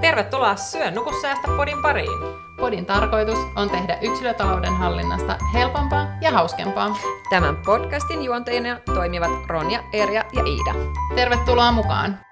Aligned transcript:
Tervetuloa 0.00 0.56
Syö 0.56 0.90
nuku 0.90 1.20
säästä 1.20 1.48
podin 1.56 1.82
pariin. 1.82 2.18
Podin 2.56 2.86
tarkoitus 2.86 3.38
on 3.56 3.70
tehdä 3.70 3.98
yksilötalouden 4.02 4.76
hallinnasta 4.76 5.38
helpompaa 5.54 6.06
ja 6.20 6.30
hauskempaa. 6.30 6.96
Tämän 7.30 7.56
podcastin 7.56 8.24
juonteina 8.24 8.80
toimivat 8.94 9.30
Ronja, 9.46 9.82
Erja 9.92 10.24
ja 10.32 10.42
Iida. 10.44 10.94
Tervetuloa 11.14 11.72
mukaan! 11.72 12.29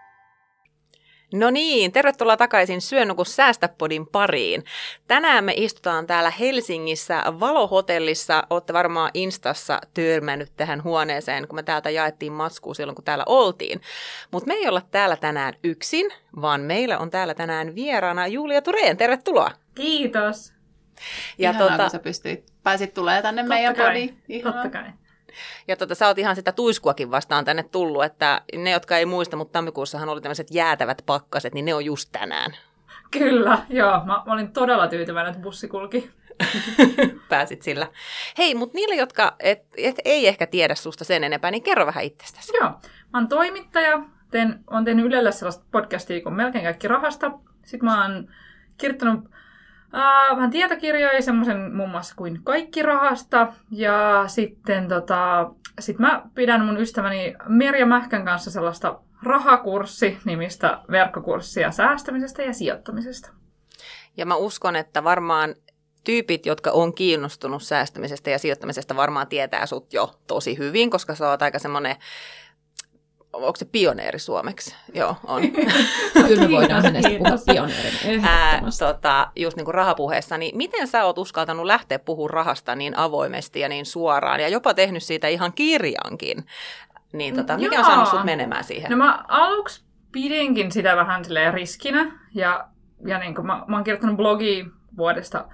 No 1.35 1.51
niin, 1.51 1.93
tervetuloa 1.93 2.37
takaisin 2.37 2.81
Syönuku 2.81 3.25
Säästäpodin 3.25 4.07
pariin. 4.07 4.65
Tänään 5.09 5.45
me 5.45 5.53
istutaan 5.57 6.07
täällä 6.07 6.31
Helsingissä 6.31 7.23
Valohotellissa. 7.41 8.43
Olette 8.51 8.73
varmaan 8.73 9.11
Instassa 9.15 9.81
törmännyt 9.95 10.53
tähän 10.57 10.85
huoneeseen, 10.85 11.49
kun 11.49 11.57
me 11.57 11.63
täältä 11.63 11.91
jaettiin 11.91 12.33
matskua 12.33 12.75
silloin, 12.75 12.95
kun 12.95 13.05
täällä 13.05 13.25
oltiin. 13.27 13.81
Mutta 14.31 14.47
me 14.47 14.55
ei 14.55 14.69
olla 14.69 14.83
täällä 14.91 15.17
tänään 15.17 15.55
yksin, 15.65 16.11
vaan 16.41 16.61
meillä 16.61 16.99
on 16.99 17.11
täällä 17.11 17.35
tänään 17.35 17.75
vieraana 17.75 18.27
Julia 18.27 18.63
Tureen. 18.63 18.97
Tervetuloa! 18.97 19.51
Kiitos! 19.75 20.53
Ja 21.39 21.51
Ihanaa, 21.51 21.69
tota... 21.69 21.83
kun 21.83 21.91
sä 21.91 21.99
pystyit, 21.99 22.47
pääsit 22.63 22.95
tulee 22.95 23.23
tänne 23.23 23.43
Totta 23.43 23.55
meidän 23.55 23.77
kai. 23.77 23.87
podiin. 23.87 24.43
Totta 24.43 24.71
kai. 24.71 24.85
Ja 25.69 25.77
tota, 25.77 25.95
sä 25.95 26.07
oot 26.07 26.19
ihan 26.19 26.37
sitä 26.37 26.53
tuiskuakin 26.53 27.11
vastaan 27.11 27.45
tänne 27.45 27.63
tullut, 27.63 28.05
että 28.05 28.43
ne, 28.57 28.71
jotka 28.71 28.97
ei 28.97 29.07
muista, 29.07 29.37
mutta 29.37 29.53
tammikuussahan 29.53 30.09
oli 30.09 30.21
tämmöiset 30.21 30.51
jäätävät 30.51 31.03
pakkaset, 31.07 31.55
niin 31.55 31.65
ne 31.65 31.75
on 31.75 31.85
just 31.85 32.09
tänään. 32.13 32.57
Kyllä, 33.11 33.59
joo. 33.69 34.05
Mä, 34.05 34.23
mä 34.27 34.33
olin 34.33 34.53
todella 34.53 34.89
tyytyväinen, 34.89 35.31
että 35.31 35.43
bussi 35.43 35.69
kulki. 35.69 36.11
Pääsit 37.29 37.63
sillä. 37.63 37.87
Hei, 38.39 38.55
mutta 38.55 38.75
niille, 38.75 38.95
jotka 38.95 39.37
et, 39.41 39.67
et, 39.77 39.97
ei 40.05 40.29
ehkä 40.29 40.47
tiedä 40.47 40.75
susta 40.75 41.05
sen 41.05 41.25
enempää, 41.25 41.51
niin 41.51 41.63
kerro 41.63 41.87
vähän 41.87 42.05
itsestäsi. 42.05 42.57
Joo. 42.61 42.71
Mä 43.13 43.19
oon 43.19 43.29
toimittaja. 43.29 44.03
Teen, 44.31 44.65
oon 44.71 44.85
tehnyt 44.85 45.07
Ylelle 45.07 45.33
sellaista 45.33 45.65
podcastia 45.71 46.23
kuin 46.23 46.35
Melkein 46.35 46.65
kaikki 46.65 46.89
rahasta. 46.89 47.31
Sitten 47.65 47.85
mä 47.85 48.03
oon 48.03 48.29
kirjoittanut 48.79 49.25
äh, 49.95 50.37
vähän 50.37 50.51
tietokirjoja, 50.51 51.23
semmoisen 51.23 51.77
muun 51.77 51.91
muassa 51.91 52.15
kuin 52.17 52.41
Kaikki 52.45 52.83
rahasta. 52.83 53.53
Ja 53.71 54.25
sitten 54.27 54.89
tota, 54.89 55.51
sit 55.81 55.99
mä 55.99 56.23
pidän 56.35 56.65
mun 56.65 56.81
ystäväni 56.81 57.35
Merja 57.49 57.87
Mähkän 57.87 58.25
kanssa 58.25 58.51
sellaista 58.51 59.01
rahakurssi-nimistä 59.23 60.79
verkkokurssia 60.91 61.71
säästämisestä 61.71 62.43
ja 62.43 62.53
sijoittamisesta. 62.53 63.31
Ja 64.17 64.27
mä 64.27 64.37
uskon, 64.37 64.77
että 64.77 65.05
varmaan 65.05 65.55
tyypit, 66.05 66.47
jotka 66.47 66.71
on 66.71 66.95
kiinnostunut 66.95 67.63
säästämisestä 67.63 68.31
ja 68.31 68.39
sijoittamisesta, 68.39 68.97
varmaan 68.97 69.27
tietää 69.27 69.67
sut 69.67 69.93
jo 69.93 70.15
tosi 70.27 70.59
hyvin, 70.59 70.91
koska 70.91 71.15
sä 71.15 71.31
oot 71.31 71.43
aika 71.43 71.59
semmoinen 71.59 71.97
onko 73.33 73.57
se 73.57 73.65
pioneeri 73.65 74.19
suomeksi? 74.19 74.77
Joo, 74.95 75.17
on. 75.25 75.43
Kyllä 76.29 76.43
me 76.43 76.51
voidaan 76.51 76.83
hänestä 76.83 77.11
puhua 77.19 77.39
pioneerin 77.47 78.25
Ää, 78.25 78.63
tota, 78.79 79.31
just 79.37 79.57
niin 79.57 79.65
kuin 79.65 79.75
rahapuheessa, 79.75 80.39
niin 80.39 80.57
miten 80.57 80.89
sä 80.89 81.05
oot 81.05 81.19
uskaltanut 81.19 81.67
lähteä 81.67 81.99
puhumaan 81.99 82.31
rahasta 82.31 82.75
niin 82.75 82.99
avoimesti 82.99 83.61
ja 83.61 83.69
niin 83.69 83.87
suoraan, 83.87 84.41
ja 84.41 84.49
jopa 84.49 84.75
tehnyt 84.75 85.03
siitä 85.03 85.29
ihan 85.29 85.53
kirjankin? 85.53 86.47
Niin 87.13 87.37
tota, 87.37 87.57
mikä 87.57 87.79
on 87.79 87.81
Jaa. 87.81 87.85
saanut 87.85 88.09
sut 88.09 88.25
menemään 88.25 88.65
siihen? 88.65 88.91
No 88.91 88.97
mä 88.97 89.25
aluksi 89.29 89.85
pidinkin 90.13 90.73
sitä 90.73 90.97
vähän 90.97 91.25
riskinä 91.53 92.21
ja, 92.35 92.69
ja 93.07 93.19
niin 93.19 93.35
kuin 93.35 93.47
mä, 93.47 93.65
mä 93.67 93.77
oon 93.77 93.85
kirjoittanut 93.85 94.17
blogia 94.17 94.65
vuodesta 94.97 95.45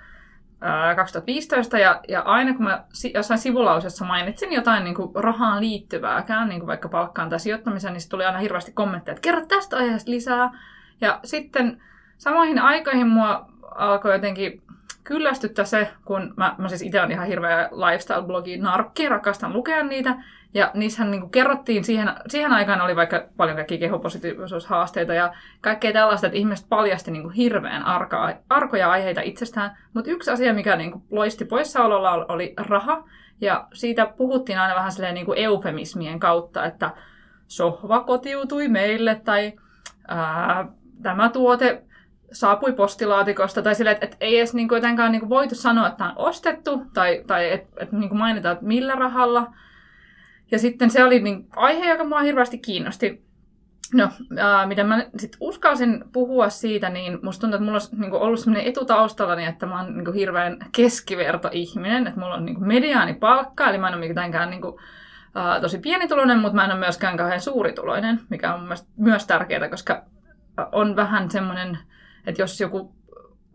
2015 0.96 1.78
ja, 1.78 2.00
ja 2.08 2.20
aina 2.20 2.54
kun 2.54 2.64
mä 2.64 2.84
jossain 3.14 3.40
sivulausessa 3.40 4.04
mainitsin 4.04 4.52
jotain 4.52 4.84
niin 4.84 4.94
kuin 4.94 5.10
rahaan 5.14 5.60
liittyvääkään, 5.60 6.48
niin 6.48 6.60
kuin 6.60 6.66
vaikka 6.66 6.88
palkkaan 6.88 7.28
tai 7.28 7.40
sijoittamiseen, 7.40 7.94
niin 7.94 8.08
tuli 8.10 8.24
aina 8.24 8.38
hirveästi 8.38 8.72
kommentteja, 8.72 9.12
että 9.12 9.22
kerro 9.22 9.46
tästä 9.46 9.76
aiheesta 9.76 10.10
lisää. 10.10 10.50
Ja 11.00 11.20
sitten 11.24 11.82
samoihin 12.18 12.58
aikoihin 12.58 13.08
mua 13.08 13.46
alkoi 13.74 14.12
jotenkin 14.12 14.62
kyllästyttää 15.04 15.64
se, 15.64 15.88
kun 16.04 16.34
mä, 16.36 16.54
mä 16.58 16.68
siis 16.68 16.82
itse 16.82 17.00
olen 17.00 17.12
ihan 17.12 17.26
hirveä 17.26 17.68
lifestyle-blogi 17.72 18.62
narkki, 18.62 19.08
rakastan 19.08 19.52
lukea 19.52 19.84
niitä, 19.84 20.16
ja 20.54 20.70
niissähän 20.74 21.10
niin 21.10 21.30
kerrottiin, 21.30 21.84
siihen, 21.84 22.10
siihen 22.28 22.52
aikaan 22.52 22.80
oli 22.80 22.96
vaikka 22.96 23.28
paljon 23.36 23.56
kaikkia 23.56 23.78
kehopositiivisuushaasteita 23.78 25.14
ja 25.14 25.34
kaikkea 25.60 25.92
tällaista, 25.92 26.26
että 26.26 26.38
ihmiset 26.38 26.68
paljasti 26.68 27.10
niin 27.10 27.30
hirveän 27.30 27.82
arka, 27.82 28.34
arkoja 28.48 28.90
aiheita 28.90 29.20
itsestään. 29.20 29.76
Mutta 29.94 30.10
yksi 30.10 30.30
asia, 30.30 30.54
mikä 30.54 30.76
niin 30.76 30.92
loisti 31.10 31.44
poissaololla, 31.44 32.12
oli 32.12 32.54
raha. 32.56 33.04
Ja 33.40 33.66
siitä 33.72 34.06
puhuttiin 34.06 34.58
aina 34.58 34.74
vähän 34.74 34.92
silleen 34.92 35.14
niin 35.14 35.26
eufemismien 35.36 36.20
kautta, 36.20 36.64
että 36.64 36.90
sohva 37.46 38.00
kotiutui 38.00 38.68
meille 38.68 39.20
tai 39.24 39.52
ää, 40.08 40.66
tämä 41.02 41.28
tuote 41.28 41.82
saapui 42.32 42.72
postilaatikosta, 42.72 43.62
tai 43.62 43.74
sille, 43.74 43.90
että, 43.90 44.04
että 44.04 44.16
ei 44.20 44.38
edes 44.38 44.54
niin 44.54 44.68
jotenkaan 44.72 45.12
niin 45.12 45.28
voitu 45.28 45.54
sanoa, 45.54 45.88
että 45.88 46.04
on 46.04 46.12
ostettu, 46.16 46.82
tai, 46.94 47.24
tai 47.26 47.52
että, 47.52 47.68
että 47.80 47.96
niin 47.96 48.16
mainitaan, 48.16 48.52
että 48.52 48.66
millä 48.66 48.94
rahalla. 48.94 49.54
Ja 50.50 50.58
sitten 50.58 50.90
se 50.90 51.04
oli 51.04 51.20
niin, 51.20 51.48
aihe, 51.56 51.90
joka 51.90 52.04
mua 52.04 52.20
hirveästi 52.20 52.58
kiinnosti. 52.58 53.24
No, 53.94 54.08
ää, 54.38 54.66
mitä 54.66 54.84
mä 54.84 55.06
sitten 55.16 55.38
uskalsin 55.40 56.04
puhua 56.12 56.48
siitä, 56.48 56.90
niin 56.90 57.18
musta 57.22 57.40
tuntuu, 57.40 57.56
että 57.56 57.64
mulla 57.64 57.78
on 57.92 58.00
niin 58.00 58.12
ollut 58.12 58.40
sellainen 58.40 58.86
taustallani, 58.86 59.44
että 59.44 59.66
mä 59.66 59.80
oon 59.80 59.96
niin 59.96 60.14
hirveän 60.14 60.56
keskivertoihminen, 60.76 62.06
että 62.06 62.20
mulla 62.20 62.34
on 62.34 62.44
niin 62.44 62.66
mediaanipalkka, 62.66 63.68
eli 63.68 63.78
mä 63.78 63.88
en 63.88 63.94
ole 63.94 64.08
mitenkään 64.08 64.50
niin 64.50 64.62
ää, 65.34 65.60
tosi 65.60 65.78
pienituloinen, 65.78 66.38
mutta 66.38 66.54
mä 66.54 66.64
en 66.64 66.70
ole 66.70 66.78
myöskään 66.78 67.16
kauhean 67.16 67.40
suurituloinen, 67.40 68.20
mikä 68.28 68.54
on 68.54 68.68
myös 68.96 69.26
tärkeää, 69.26 69.68
koska 69.68 70.02
on 70.72 70.96
vähän 70.96 71.30
semmoinen, 71.30 71.78
että 72.26 72.42
jos 72.42 72.60
joku 72.60 72.94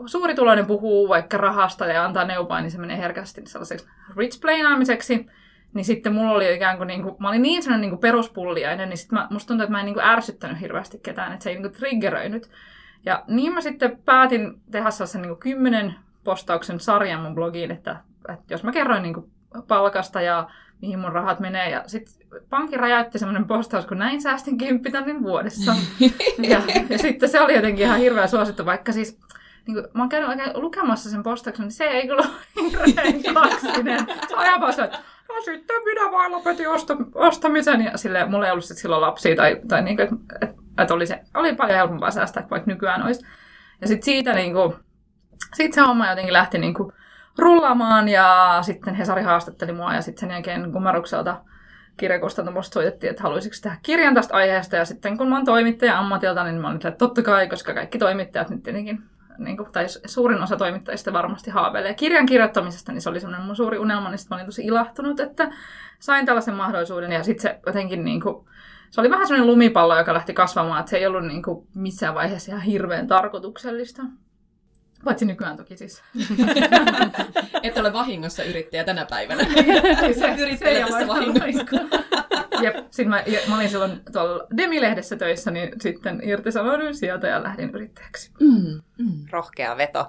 suurituloinen 0.05 0.65
puhuu 0.65 1.09
vaikka 1.09 1.37
rahasta 1.37 1.85
ja 1.85 2.05
antaa 2.05 2.25
neuvoa, 2.25 2.61
niin 2.61 2.71
se 2.71 2.77
menee 2.77 2.97
herkästi 2.97 3.41
sellaiseksi 3.45 3.87
rich 4.17 4.41
plainaamiseksi. 4.41 5.25
Niin 5.73 5.85
sitten 5.85 6.13
mulla 6.13 6.31
oli 6.31 6.55
ikään 6.55 6.77
kuin, 6.77 6.87
niin 6.87 7.03
kuin 7.03 7.15
mä 7.19 7.29
olin 7.29 7.41
niin 7.41 7.63
sellainen 7.63 7.81
niin 7.81 7.91
kuin 7.91 7.99
peruspulliainen, 7.99 8.89
niin 8.89 8.97
sitten 8.97 9.19
mä, 9.19 9.27
musta 9.29 9.47
tuntuu, 9.47 9.63
että 9.63 9.71
mä 9.71 9.79
en 9.79 9.85
niin 9.85 9.93
kuin 9.93 10.05
ärsyttänyt 10.05 10.61
hirveästi 10.61 10.99
ketään, 11.03 11.31
että 11.33 11.43
se 11.43 11.49
ei 11.49 11.55
niin 11.55 11.63
kuin 11.63 11.73
triggeröinyt. 11.73 12.49
Ja 13.05 13.23
niin 13.27 13.53
mä 13.53 13.61
sitten 13.61 13.99
päätin 14.05 14.61
tehdä 14.71 14.91
sellaisen 14.91 15.21
niin 15.21 15.29
kuin 15.29 15.39
kymmenen 15.39 15.95
postauksen 16.23 16.79
sarjan 16.79 17.21
mun 17.21 17.35
blogiin, 17.35 17.71
että, 17.71 17.95
että 18.33 18.53
jos 18.53 18.63
mä 18.63 18.71
kerroin 18.71 19.03
niin 19.03 19.13
kuin 19.13 19.31
palkasta 19.67 20.21
ja 20.21 20.49
mihin 20.81 20.99
mun 20.99 21.11
rahat 21.11 21.39
menee. 21.39 21.69
Ja 21.69 21.83
sitten 21.87 22.18
pankin 22.49 22.79
räjäytti 22.79 23.19
semmoinen 23.19 23.47
postaus, 23.47 23.85
kun 23.85 23.97
näin 23.97 24.21
säästin 24.21 24.57
10 24.57 24.91
tonnin 24.91 25.23
vuodessa. 25.23 25.75
ja, 26.49 26.61
ja 26.89 26.97
sitten 26.97 27.29
se 27.29 27.41
oli 27.41 27.55
jotenkin 27.55 27.85
ihan 27.85 27.99
hirveä 27.99 28.27
suosittu, 28.27 28.65
vaikka 28.65 28.91
siis 28.91 29.19
niin 29.67 29.75
kuin, 29.75 29.85
mä 29.93 30.03
oon 30.03 30.09
käynyt 30.09 30.29
oikein 30.29 30.61
lukemassa 30.61 31.09
sen 31.09 31.23
postauksen, 31.23 31.63
niin 31.63 31.71
se 31.71 31.83
ei 31.83 32.07
kyllä 32.07 32.21
ole 32.21 32.71
hirveän 32.71 33.23
kaksinen. 33.33 34.05
Se 34.27 34.35
on 34.35 34.45
ihan 34.45 34.61
vaan 34.61 34.73
se, 34.73 34.83
että 34.83 34.99
no 35.29 35.41
sitten 35.41 35.83
minä 35.85 36.11
vaan 36.11 36.31
lopetin 36.31 36.69
osta, 36.69 36.97
ostamisen. 37.15 37.85
Ja 37.85 37.97
silleen, 37.97 38.31
mulla 38.31 38.45
ei 38.45 38.51
ollut 38.51 38.65
sit 38.65 38.77
silloin 38.77 39.01
lapsia, 39.01 39.35
tai, 39.35 39.61
tai 39.67 39.81
niin 39.81 39.97
kuin, 39.97 40.05
että 40.05 40.35
et, 40.41 40.55
et 40.77 40.91
oli, 40.91 41.07
se, 41.07 41.19
oli 41.33 41.55
paljon 41.55 41.77
helpompaa 41.77 42.11
säästää 42.11 42.43
kuin 42.43 42.49
vaikka 42.49 42.71
nykyään 42.71 43.03
olisi. 43.03 43.25
Ja 43.81 43.87
sitten 43.87 44.05
siitä 44.05 44.33
niin 44.33 44.53
kuin, 44.53 44.73
sit 45.53 45.73
se 45.73 45.81
homma 45.81 46.09
jotenkin 46.09 46.33
lähti 46.33 46.57
niin 46.57 46.73
kuin, 46.73 46.93
rullaamaan 47.37 48.09
ja 48.09 48.59
sitten 48.61 48.95
Hesari 48.95 49.23
haastatteli 49.23 49.71
mua 49.71 49.93
ja 49.93 50.01
sitten 50.01 50.19
sen 50.19 50.31
jälkeen 50.31 50.71
kumarukselta 50.71 51.41
kirjakustantamosta 51.99 52.73
soitettiin, 52.73 53.09
että 53.09 53.23
haluaisiko 53.23 53.55
tehdä 53.61 53.77
kirjan 53.83 54.13
tästä 54.13 54.35
aiheesta. 54.35 54.75
Ja 54.75 54.85
sitten 54.85 55.17
kun 55.17 55.29
mä 55.29 55.35
oon 55.35 55.45
toimittaja 55.45 55.99
ammatilta, 55.99 56.43
niin 56.43 56.61
mä 56.61 56.67
olin 56.67 56.77
että 56.77 56.91
totta 56.91 57.21
kai, 57.21 57.47
koska 57.47 57.73
kaikki 57.73 57.97
toimittajat 57.97 58.49
nyt 58.49 58.63
tietenkin, 58.63 59.03
niin 59.37 59.57
kuin, 59.57 59.71
tai 59.71 59.85
suurin 60.05 60.43
osa 60.43 60.57
toimittajista 60.57 61.13
varmasti 61.13 61.51
haaveilee 61.51 61.93
kirjan 61.93 62.25
kirjoittamisesta, 62.25 62.91
niin 62.91 63.01
se 63.01 63.09
oli 63.09 63.19
semmoinen 63.19 63.45
mun 63.45 63.55
suuri 63.55 63.77
unelma, 63.77 64.09
niin 64.09 64.17
sitten 64.17 64.35
mä 64.35 64.39
olin 64.39 64.45
tosi 64.45 64.65
ilahtunut, 64.65 65.19
että 65.19 65.51
sain 65.99 66.25
tällaisen 66.25 66.55
mahdollisuuden. 66.55 67.11
Ja 67.11 67.23
sitten 67.23 67.41
se 67.41 67.59
jotenkin 67.65 68.05
niin 68.05 68.21
kuin, 68.21 68.45
se 68.89 69.01
oli 69.01 69.09
vähän 69.09 69.27
semmoinen 69.27 69.51
lumipallo, 69.51 69.97
joka 69.97 70.13
lähti 70.13 70.33
kasvamaan, 70.33 70.79
että 70.79 70.89
se 70.89 70.97
ei 70.97 71.07
ollut 71.07 71.25
niin 71.25 71.43
kuin 71.43 71.67
missään 71.75 72.15
vaiheessa 72.15 72.51
ihan 72.51 72.61
hirveän 72.61 73.07
tarkoituksellista. 73.07 74.03
Paitsi 75.03 75.25
nykyään 75.25 75.57
toki 75.57 75.77
siis. 75.77 76.01
Et 77.63 77.77
ole 77.77 77.93
vahingossa 77.93 78.43
yrittäjä 78.43 78.83
tänä 78.83 79.05
päivänä. 79.09 79.43
se, 80.19 80.35
Yrittäjä 80.41 80.77
ei 80.77 80.83
tässä 80.83 80.97
ole 80.97 81.07
vahingossa. 81.07 81.75
Jep, 82.63 82.75
sitten 82.75 83.09
mä, 83.09 83.23
mä 83.47 83.55
olin 83.55 83.69
silloin 83.69 84.01
tuolla 84.11 84.47
Demi-lehdessä 84.57 85.15
töissä, 85.15 85.51
niin 85.51 85.69
sitten 85.81 86.21
irtisanouduin 86.23 86.95
sieltä 86.95 87.27
ja 87.27 87.43
lähdin 87.43 87.69
yrittäjäksi. 87.73 88.31
Mm, 88.39 88.81
mm. 88.97 89.25
Rohkea 89.31 89.77
veto. 89.77 90.05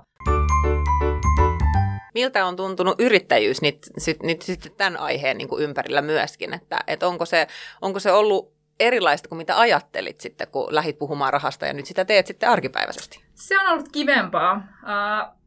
Miltä 2.14 2.46
on 2.46 2.56
tuntunut 2.56 3.00
yrittäjyys 3.00 3.62
nyt, 3.62 3.78
sit, 3.98 4.22
nyt 4.22 4.42
sitten 4.42 4.72
tämän 4.76 4.96
aiheen 4.96 5.38
niin 5.38 5.48
kuin 5.48 5.62
ympärillä 5.62 6.02
myöskin, 6.02 6.54
että, 6.54 6.78
että 6.86 7.08
onko, 7.08 7.26
se, 7.26 7.46
onko 7.82 8.00
se 8.00 8.12
ollut 8.12 8.54
erilaista 8.80 9.28
kuin 9.28 9.36
mitä 9.36 9.58
ajattelit 9.58 10.20
sitten, 10.20 10.48
kun 10.48 10.74
lähit 10.74 10.98
puhumaan 10.98 11.32
rahasta 11.32 11.66
ja 11.66 11.72
nyt 11.72 11.86
sitä 11.86 12.04
teet 12.04 12.26
sitten 12.26 12.48
arkipäiväisesti? 12.48 13.29
Se 13.40 13.60
on 13.60 13.72
ollut 13.72 13.88
kivempaa. 13.92 14.66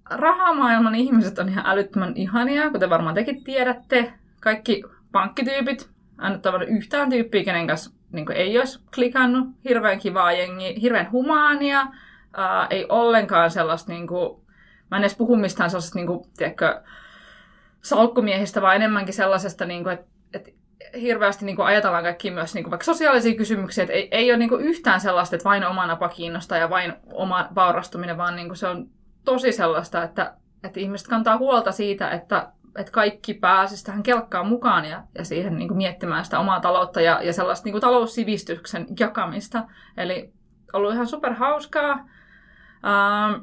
Rahamaailman 0.10 0.96
ihmiset 0.96 1.40
on 1.40 1.50
ihan 1.50 1.66
älyttömän 1.66 2.14
ihania, 2.16 2.70
kuten 2.72 2.90
varmaan 2.90 3.16
tekin 3.16 3.44
tiedätte. 3.44 4.14
Kaikki 4.40 4.84
pankkityypit, 5.12 5.90
en 6.24 6.70
yhtään 6.78 7.10
tyyppiä, 7.10 7.44
kenen 7.44 7.68
kanssa 7.68 7.92
niin 8.12 8.32
ei 8.32 8.60
olisi 8.60 8.80
klikannut. 8.96 9.48
Hirveän 9.64 10.00
kivaa 10.00 10.32
jengi, 10.32 10.82
hirveän 10.82 11.12
humaania. 11.12 11.88
ää, 12.34 12.68
ei 12.70 12.86
ollenkaan 12.90 13.52
sellaista, 13.52 13.92
niin 13.92 14.08
kuin, 14.08 14.42
mä 14.92 14.98
en 14.98 15.04
edes 15.04 15.18
puhu 15.18 15.36
mistään 15.36 15.70
sellaisesta, 15.70 16.00
niin 16.00 16.08
kuin, 16.08 16.20
tiedätkö, 16.38 16.82
salkkumiehistä, 17.82 18.62
vaan 18.62 18.76
enemmänkin 18.76 19.14
sellaisesta, 19.14 19.66
niin 19.66 19.84
kuin, 19.84 19.94
että, 19.94 20.08
että 20.34 20.52
hirveästi 21.02 21.46
niin 21.46 21.56
kuin 21.56 21.66
ajatellaan 21.66 22.04
kaikki 22.04 22.32
myös 22.32 22.54
niin 22.54 22.64
kuin 22.64 22.72
vaikka 22.72 22.86
sosiaalisia 22.86 23.36
kysymyksiä, 23.36 23.84
että 23.84 23.94
ei, 23.94 24.08
ei 24.12 24.32
ole 24.32 24.38
niin 24.38 24.50
kuin 24.50 24.66
yhtään 24.66 25.02
sellaista, 25.02 25.36
että 25.36 25.50
vain 25.50 25.66
oma 25.66 25.88
napa 25.88 26.10
kiinnostaa 26.10 26.58
ja 26.58 26.70
vain 26.70 26.94
oma 27.14 27.48
vaurastuminen, 27.56 28.18
vaan 28.18 28.36
niin 28.36 28.48
kuin 28.48 28.58
se 28.58 28.68
on 28.68 28.90
tosi 29.26 29.52
sellaista, 29.52 30.04
että, 30.04 30.34
että 30.64 30.80
ihmiset 30.80 31.08
kantaa 31.08 31.38
huolta 31.38 31.72
siitä, 31.72 32.10
että, 32.10 32.52
että 32.78 32.92
kaikki 32.92 33.34
pääsisi 33.34 33.86
tähän 33.86 34.04
kelkkaan 34.04 34.48
mukaan 34.48 34.86
ja, 34.86 35.04
ja 35.18 35.26
siihen 35.26 35.58
niin 35.58 35.68
kuin 35.68 35.78
miettimään 35.78 36.26
sitä 36.26 36.40
omaa 36.40 36.60
taloutta 36.60 37.02
ja, 37.02 37.20
ja 37.24 37.34
sellaista 37.34 37.66
niin 37.66 37.74
kuin 37.74 37.82
taloussivistyksen 37.82 38.88
jakamista. 39.00 39.64
Eli 39.98 40.34
ollut 40.74 40.94
ihan 40.94 41.08
super 41.08 41.34
hauskaa. 41.34 41.92
Ähm, 42.86 43.42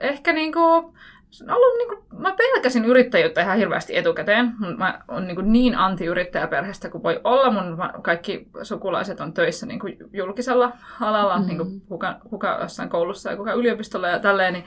ehkä 0.00 0.32
niin 0.32 0.52
kuin, 0.52 0.94
ollut, 1.42 1.78
niin 1.78 1.88
kuin, 1.88 2.20
mä 2.22 2.34
pelkäsin 2.36 2.84
yrittäjyyttä 2.84 3.40
ihan 3.40 3.58
hirveästi 3.58 3.96
etukäteen. 3.96 4.54
Mä 4.78 5.00
oon 5.08 5.26
niin, 5.26 5.52
niin 5.52 5.78
anti-yrittäjäperheestä 5.78 6.90
kuin 6.90 7.02
voi 7.02 7.20
olla. 7.24 7.50
Mun 7.50 7.78
kaikki 8.02 8.48
sukulaiset 8.62 9.20
on 9.20 9.32
töissä 9.32 9.66
niin 9.66 9.80
kuin 9.80 9.96
julkisella 10.12 10.72
alalla, 11.00 11.36
mm-hmm. 11.36 11.48
niin 11.48 11.58
kuin 11.58 11.80
kuka, 11.80 12.16
kuka 12.30 12.58
jossain 12.62 12.88
koulussa 12.88 13.30
ja 13.30 13.36
kuka 13.36 13.52
yliopistolla 13.52 14.08
ja 14.08 14.18
tälleen. 14.18 14.52
Niin, 14.52 14.66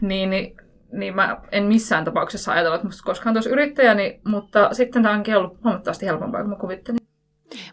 niin, 0.00 0.30
niin, 0.30 0.56
niin 0.92 1.14
mä 1.14 1.40
en 1.52 1.64
missään 1.64 2.04
tapauksessa 2.04 2.52
ajatella, 2.52 2.74
että 2.74 2.86
musta 2.86 3.04
koskaan 3.04 3.34
tuossa 3.34 3.50
yrittäjäni, 3.50 4.20
mutta 4.24 4.74
sitten 4.74 5.02
tämä 5.02 5.14
onkin 5.14 5.36
ollut 5.36 5.58
huomattavasti 5.64 6.06
helpompaa 6.06 6.40
kuin 6.40 6.50
mä 6.50 6.56
kuvittelin. 6.56 7.05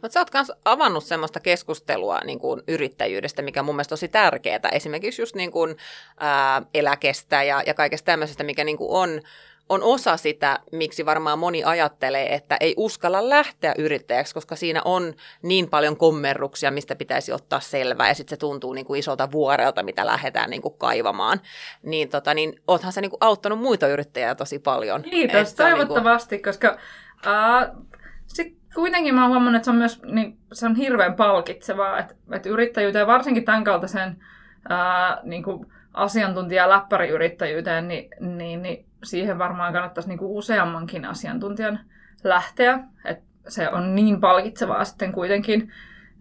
Mutta 0.02 0.14
sä 0.14 0.20
oot 0.20 0.34
myös 0.34 0.52
avannut 0.66 1.04
semmoista 1.04 1.40
keskustelua 1.40 2.20
niin 2.26 2.40
kuin 2.40 2.62
yrittäjyydestä, 2.68 3.42
mikä 3.42 3.64
mun 3.64 3.76
mielestä 3.76 3.90
tosi 3.90 4.08
tärkeää. 4.08 4.70
Esimerkiksi 4.72 5.22
just 5.22 5.36
niin 5.36 5.52
kuin, 5.52 5.78
ää, 6.20 6.62
eläkestä 6.74 7.44
ja, 7.44 7.64
ja 7.66 7.74
kaikesta 7.74 8.06
tämmöisestä, 8.06 8.44
mikä 8.44 8.64
niin 8.64 8.78
kuin 8.78 8.92
on, 8.92 9.22
on 9.70 9.84
osa 9.84 10.18
sitä, 10.18 10.60
miksi 10.72 11.06
varmaan 11.06 11.40
moni 11.40 11.64
ajattelee, 11.64 12.34
että 12.34 12.58
ei 12.60 12.74
uskalla 12.78 13.30
lähteä 13.30 13.76
yrittäjäksi, 13.78 14.34
koska 14.34 14.56
siinä 14.56 14.82
on 14.86 15.14
niin 15.42 15.70
paljon 15.70 15.98
kommerruksia, 15.98 16.72
mistä 16.72 16.96
pitäisi 16.96 17.32
ottaa 17.32 17.60
selvää, 17.60 18.08
ja 18.08 18.14
sitten 18.14 18.36
se 18.36 18.40
tuntuu 18.40 18.74
niin 18.74 18.86
kuin 18.86 19.00
isolta 19.00 19.32
vuorelta, 19.32 19.84
mitä 19.84 20.06
lähdetään 20.06 20.50
niin 20.50 20.62
kuin 20.62 20.78
kaivamaan. 20.78 21.42
Niin, 21.84 22.10
tota, 22.10 22.34
niin 22.34 22.62
oothan 22.68 22.94
se 22.94 23.02
niin 23.02 23.12
kuin 23.12 23.22
auttanut 23.22 23.60
muita 23.60 23.88
yrittäjiä 23.88 24.36
tosi 24.36 24.60
paljon. 24.60 25.04
Kiitos, 25.04 25.54
toivottavasti, 25.54 26.36
niin 26.36 26.44
kuin... 26.44 26.54
koska 26.54 26.78
uh, 27.26 27.86
sit 28.28 28.63
kuitenkin 28.76 29.16
mä 29.16 29.22
oon 29.22 29.30
huomannut, 29.30 29.56
että 29.56 29.66
se 29.66 29.72
on 29.72 29.78
myös 29.78 30.02
niin, 30.04 30.38
se 30.54 30.66
on 30.66 30.76
hirveän 30.76 31.14
palkitsevaa, 31.14 32.00
että, 32.00 32.16
että 32.32 32.50
yrittäjyyteen, 32.50 33.08
varsinkin 33.08 33.46
tämän 33.46 33.64
kaltaisen 33.64 34.18
ää, 34.70 35.20
niin 35.24 35.44
kuin 35.44 35.66
asiantuntija- 35.94 36.70
läppäriyrittäjyyteen, 36.70 37.88
niin, 37.88 38.10
niin, 38.20 38.62
niin 38.62 38.86
siihen 39.04 39.40
varmaan 39.40 39.74
kannattaisi 39.74 40.10
niin 40.10 40.20
kuin 40.20 40.32
useammankin 40.32 41.06
asiantuntijan 41.06 41.80
lähteä. 42.24 42.80
Että 43.06 43.24
se 43.48 43.70
on 43.70 43.96
niin 43.96 44.20
palkitsevaa 44.20 44.86
sitten 44.86 45.12
kuitenkin. 45.12 45.72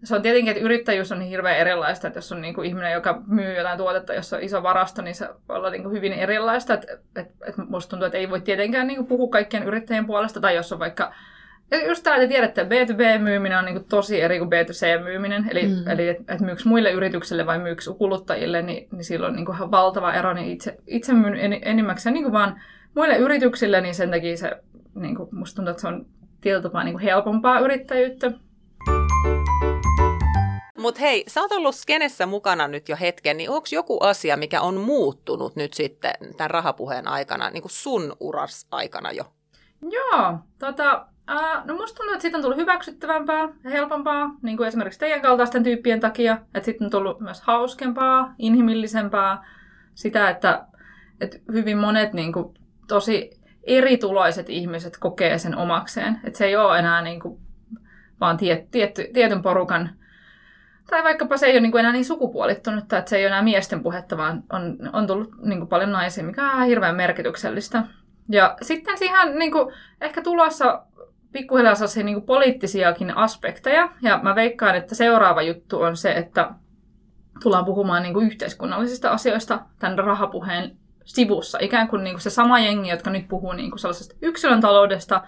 Se 0.03 0.15
on 0.15 0.21
tietenkin, 0.21 0.51
että 0.51 0.63
yrittäjyys 0.63 1.11
on 1.11 1.21
hirveän 1.21 1.57
erilaista, 1.57 2.07
että 2.07 2.17
jos 2.17 2.31
on 2.31 2.41
niin 2.41 2.53
kuin 2.53 2.67
ihminen, 2.67 2.91
joka 2.93 3.21
myy 3.27 3.57
jotain 3.57 3.77
tuotetta, 3.77 4.13
jossa 4.13 4.37
on 4.37 4.43
iso 4.43 4.63
varasto, 4.63 5.01
niin 5.01 5.15
se 5.15 5.29
voi 5.49 5.57
olla 5.57 5.69
niin 5.69 5.83
kuin 5.83 5.93
hyvin 5.93 6.13
erilaista. 6.13 6.73
Että, 6.73 6.93
että, 7.15 7.33
että 7.47 7.61
musta 7.69 7.89
tuntuu, 7.89 8.05
että 8.05 8.17
ei 8.17 8.29
voi 8.29 8.41
tietenkään 8.41 8.87
niin 8.87 8.97
kuin 8.97 9.07
puhua 9.07 9.29
kaikkien 9.29 9.63
yrittäjien 9.63 10.05
puolesta, 10.05 10.41
tai 10.41 10.55
jos 10.55 10.73
on 10.73 10.79
vaikka 10.79 11.13
just 11.87 12.03
tämä, 12.03 12.15
että 12.15 12.27
tiedätte, 12.27 12.61
että 12.61 12.75
B2B-myyminen 12.75 13.59
on 13.59 13.65
niin 13.65 13.85
tosi 13.85 14.21
eri 14.21 14.39
kuin 14.39 14.49
B2C-myyminen. 14.49 15.47
Eli, 15.51 15.67
mm. 15.67 15.87
eli 15.87 16.09
että 16.09 16.33
et 16.33 16.41
myyks 16.41 16.65
muille 16.65 16.91
yrityksille 16.91 17.45
vai 17.45 17.59
myyks 17.59 17.89
kuluttajille, 17.97 18.61
niin, 18.61 18.87
niin 18.91 19.03
silloin 19.03 19.29
on 19.29 19.35
niin 19.35 19.45
kuin 19.45 19.71
valtava 19.71 20.13
ero. 20.13 20.33
Niin 20.33 20.51
itse, 20.51 20.77
itse 20.87 21.13
myyn 21.13 21.35
en, 21.35 21.59
enimmäkseen 21.61 22.13
niin 22.13 22.23
kuin 22.23 22.33
vaan 22.33 22.61
muille 22.95 23.17
yrityksille, 23.17 23.81
niin 23.81 23.95
sen 23.95 24.11
takia 24.11 24.37
se, 24.37 24.51
niin 24.95 25.15
kuin, 25.15 25.29
musta 25.31 25.55
tuntuu, 25.55 25.71
että 25.71 25.81
se 25.81 25.87
on 25.87 26.05
tietyllä 26.41 26.63
tapaa 26.63 26.83
niin 26.83 26.93
kuin 26.93 27.03
helpompaa 27.03 27.59
yrittäjyyttä. 27.59 28.31
Mutta 30.77 31.01
hei, 31.01 31.23
sä 31.27 31.41
oot 31.41 31.51
ollut 31.51 31.75
skenessä 31.75 32.25
mukana 32.25 32.67
nyt 32.67 32.89
jo 32.89 32.95
hetken, 33.01 33.37
niin 33.37 33.49
onko 33.49 33.67
joku 33.71 33.99
asia, 33.99 34.37
mikä 34.37 34.61
on 34.61 34.77
muuttunut 34.77 35.55
nyt 35.55 35.73
sitten 35.73 36.13
tämän 36.37 36.51
rahapuheen 36.51 37.07
aikana, 37.07 37.49
niin 37.49 37.61
kuin 37.61 37.71
sun 37.71 38.15
uras 38.19 38.67
aikana 38.71 39.11
jo? 39.11 39.23
Joo, 39.81 40.37
tota, 40.59 41.07
Uh, 41.31 41.65
no 41.65 41.75
musta 41.75 41.97
tuntuu, 41.97 42.13
että 42.13 42.21
siitä 42.21 42.37
on 42.37 42.41
tullut 42.41 42.57
hyväksyttävämpää 42.57 43.49
ja 43.63 43.69
helpompaa, 43.69 44.35
niin 44.41 44.57
kuin 44.57 44.67
esimerkiksi 44.67 44.99
teidän 44.99 45.21
kaltaisten 45.21 45.63
tyyppien 45.63 45.99
takia. 45.99 46.33
Että 46.33 46.65
sitten 46.65 46.85
on 46.85 46.91
tullut 46.91 47.19
myös 47.19 47.41
hauskempaa, 47.41 48.33
inhimillisempää. 48.37 49.45
Sitä, 49.95 50.29
että, 50.29 50.65
että 51.21 51.37
hyvin 51.51 51.77
monet 51.77 52.13
niin 52.13 52.33
kuin, 52.33 52.53
tosi 52.87 53.41
erituloiset 53.63 54.49
ihmiset 54.49 54.97
kokee 54.97 55.37
sen 55.37 55.57
omakseen. 55.57 56.19
Että 56.23 56.37
se 56.37 56.45
ei 56.45 56.55
ole 56.55 56.79
enää 56.79 57.01
niin 57.01 57.19
kuin, 57.19 57.39
vaan 58.19 58.37
tiet, 58.37 58.71
tietty, 58.71 59.09
tietyn 59.13 59.41
porukan 59.41 59.89
tai 60.89 61.03
vaikkapa 61.03 61.37
se 61.37 61.45
ei 61.45 61.53
ole 61.53 61.59
niin 61.59 61.71
kuin 61.71 61.79
enää 61.79 61.91
niin 61.91 62.05
sukupuolittunut, 62.05 62.93
että 62.93 63.09
se 63.09 63.17
ei 63.17 63.23
ole 63.23 63.27
enää 63.27 63.41
miesten 63.41 63.83
puhetta, 63.83 64.17
vaan 64.17 64.43
on, 64.51 64.77
on 64.93 65.07
tullut 65.07 65.31
niin 65.41 65.59
kuin 65.59 65.69
paljon 65.69 65.91
naisia, 65.91 66.23
mikä 66.23 66.51
on 66.51 66.65
hirveän 66.65 66.95
merkityksellistä. 66.95 67.83
Ja 68.29 68.57
sitten 68.61 68.97
siihen 68.97 69.39
niin 69.39 69.51
kuin, 69.51 69.73
ehkä 70.01 70.21
tulossa 70.21 70.85
pikkuhiljaa 71.33 71.75
sellaisia 71.75 72.03
niin 72.03 72.21
poliittisiakin 72.21 73.17
aspekteja. 73.17 73.89
Ja 74.01 74.19
mä 74.23 74.35
veikkaan, 74.35 74.75
että 74.75 74.95
seuraava 74.95 75.41
juttu 75.41 75.81
on 75.81 75.97
se, 75.97 76.11
että 76.11 76.49
tullaan 77.43 77.65
puhumaan 77.65 78.03
niin 78.03 78.13
kuin 78.13 78.25
yhteiskunnallisista 78.25 79.09
asioista 79.09 79.59
tämän 79.79 79.99
rahapuheen 79.99 80.77
sivussa. 81.05 81.57
Ikään 81.61 81.87
kuin, 81.87 82.03
niin 82.03 82.13
kuin 82.13 82.21
se 82.21 82.29
sama 82.29 82.59
jengi, 82.59 82.89
jotka 82.89 83.09
nyt 83.09 83.27
puhuu 83.27 83.53
niin 83.53 83.71
kuin 83.71 83.79
sellaisesta 83.79 84.15
yksilön 84.21 84.61
taloudesta, 84.61 85.21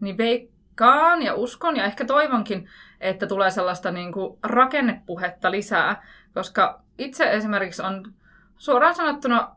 niin 0.00 0.18
veikkaan 0.18 1.22
ja 1.22 1.34
uskon 1.34 1.76
ja 1.76 1.84
ehkä 1.84 2.04
toivonkin, 2.04 2.68
että 3.00 3.26
tulee 3.26 3.50
sellaista 3.50 3.90
niin 3.90 4.12
kuin 4.12 4.38
rakennepuhetta 4.42 5.50
lisää, 5.50 6.06
koska 6.34 6.82
itse 6.98 7.32
esimerkiksi 7.32 7.82
on 7.82 8.12
suoraan 8.58 8.94
sanottuna 8.94 9.50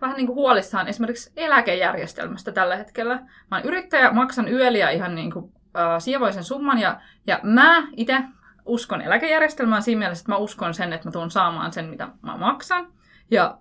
vähän 0.00 0.16
niin 0.16 0.26
kuin 0.26 0.36
huolissaan 0.36 0.88
esimerkiksi 0.88 1.32
eläkejärjestelmästä 1.36 2.52
tällä 2.52 2.76
hetkellä. 2.76 3.14
Mä 3.50 3.56
oon 3.56 3.64
yrittäjä, 3.64 4.10
maksan 4.12 4.48
yöliä 4.48 4.90
ihan 4.90 5.14
niin 5.14 5.32
kuin, 5.32 5.52
äh, 5.76 5.98
sievoisen 5.98 6.44
summan 6.44 6.78
ja, 6.78 7.00
ja 7.26 7.40
mä 7.42 7.88
itse 7.96 8.22
uskon 8.64 9.02
eläkejärjestelmään 9.02 9.82
siinä 9.82 9.98
mielessä, 9.98 10.22
että 10.22 10.32
mä 10.32 10.38
uskon 10.38 10.74
sen, 10.74 10.92
että 10.92 11.08
mä 11.08 11.12
tuun 11.12 11.30
saamaan 11.30 11.72
sen, 11.72 11.88
mitä 11.88 12.08
mä 12.22 12.36
maksan. 12.36 12.92
Ja, 13.30 13.58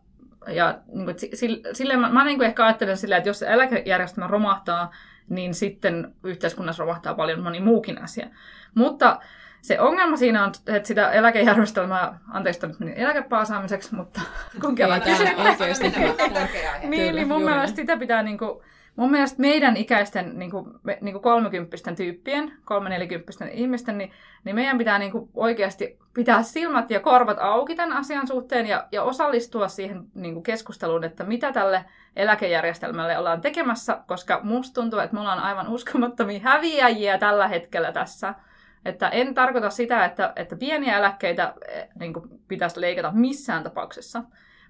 ja 0.47 0.79
niin 0.93 1.05
kuin, 1.05 1.15
sille, 1.33 1.73
sille 1.73 1.97
mä, 1.97 2.09
mä 2.09 2.25
niin 2.25 2.37
kuin 2.37 2.47
ehkä 2.47 2.65
ajattelen 2.65 2.97
silleen, 2.97 3.17
että 3.17 3.29
jos 3.29 3.43
eläkejärjestelmä 3.43 4.27
romahtaa, 4.27 4.91
niin 5.29 5.53
sitten 5.53 6.15
yhteiskunnassa 6.23 6.83
romahtaa 6.83 7.13
paljon 7.13 7.39
moni 7.39 7.59
muukin 7.59 8.03
asia. 8.03 8.27
Mutta 8.75 9.19
se 9.61 9.79
ongelma 9.79 10.17
siinä 10.17 10.43
on, 10.43 10.51
että 10.67 10.87
sitä 10.87 11.11
eläkejärjestelmää, 11.11 12.19
anteeksi 12.31 12.67
nyt 12.67 12.79
meni 12.79 12.93
eläkepaasaamiseksi, 12.95 13.95
mutta 13.95 14.21
kun 14.61 14.75
kerran 14.75 15.01
oikeasti. 15.37 15.89
niin, 16.87 17.15
niin 17.15 17.27
mun 17.27 17.43
mielestä 17.43 17.75
sitä 17.75 17.97
pitää 17.97 18.23
niinku, 18.23 18.63
mun 18.95 19.11
mielestä 19.11 19.41
meidän 19.41 19.77
ikäisten 19.77 20.39
niinku, 20.39 20.67
me, 20.83 20.97
niinku 21.01 21.19
kolmekymppisten 21.19 21.95
tyyppien, 21.95 22.53
kolmenelikymppisten 22.65 23.49
ihmisten, 23.49 23.97
niin, 23.97 24.11
niin 24.43 24.55
meidän 24.55 24.77
pitää 24.77 24.99
niinku 24.99 25.29
oikeasti 25.33 25.99
pitää 26.13 26.43
silmät 26.43 26.91
ja 26.91 26.99
korvat 26.99 27.37
auki 27.39 27.75
tämän 27.75 27.97
asian 27.97 28.27
suhteen 28.27 28.67
ja, 28.67 28.87
ja 28.91 29.03
osallistua 29.03 29.67
siihen 29.67 30.03
niinku 30.15 30.41
keskusteluun, 30.41 31.03
että 31.03 31.23
mitä 31.23 31.51
tälle 31.51 31.85
eläkejärjestelmälle 32.15 33.17
ollaan 33.17 33.41
tekemässä, 33.41 33.97
koska 34.07 34.39
musta 34.43 34.81
tuntuu, 34.81 34.99
että 34.99 35.13
me 35.13 35.19
ollaan 35.19 35.39
aivan 35.39 35.67
uskomattomia 35.67 36.39
häviäjiä 36.43 37.17
tällä 37.17 37.47
hetkellä 37.47 37.91
tässä– 37.91 38.33
että 38.87 39.09
en 39.09 39.33
tarkoita 39.33 39.69
sitä, 39.69 40.05
että, 40.05 40.33
että 40.35 40.55
pieniä 40.55 40.97
eläkkeitä 40.97 41.53
eh, 41.67 41.87
niin 41.99 42.13
kuin 42.13 42.29
pitäisi 42.47 42.81
leikata 42.81 43.11
missään 43.11 43.63
tapauksessa. 43.63 44.23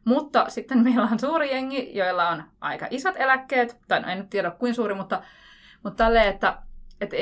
Mutta 0.05 0.45
sitten 0.50 0.83
meillä 0.83 1.07
on 1.12 1.19
suuri 1.19 1.51
jengi, 1.51 1.97
joilla 1.97 2.29
on 2.29 2.43
aika 2.62 2.88
isot 2.89 3.15
eläkkeet, 3.17 3.77
tai 3.88 4.00
no 4.01 4.07
en 4.07 4.17
nyt 4.17 4.29
tiedä 4.29 4.51
kuin 4.51 4.75
suuri, 4.75 4.93
mutta, 4.93 5.21
mutta 5.83 6.03
tälleen, 6.03 6.27
että, 6.27 6.57
että, 7.01 7.17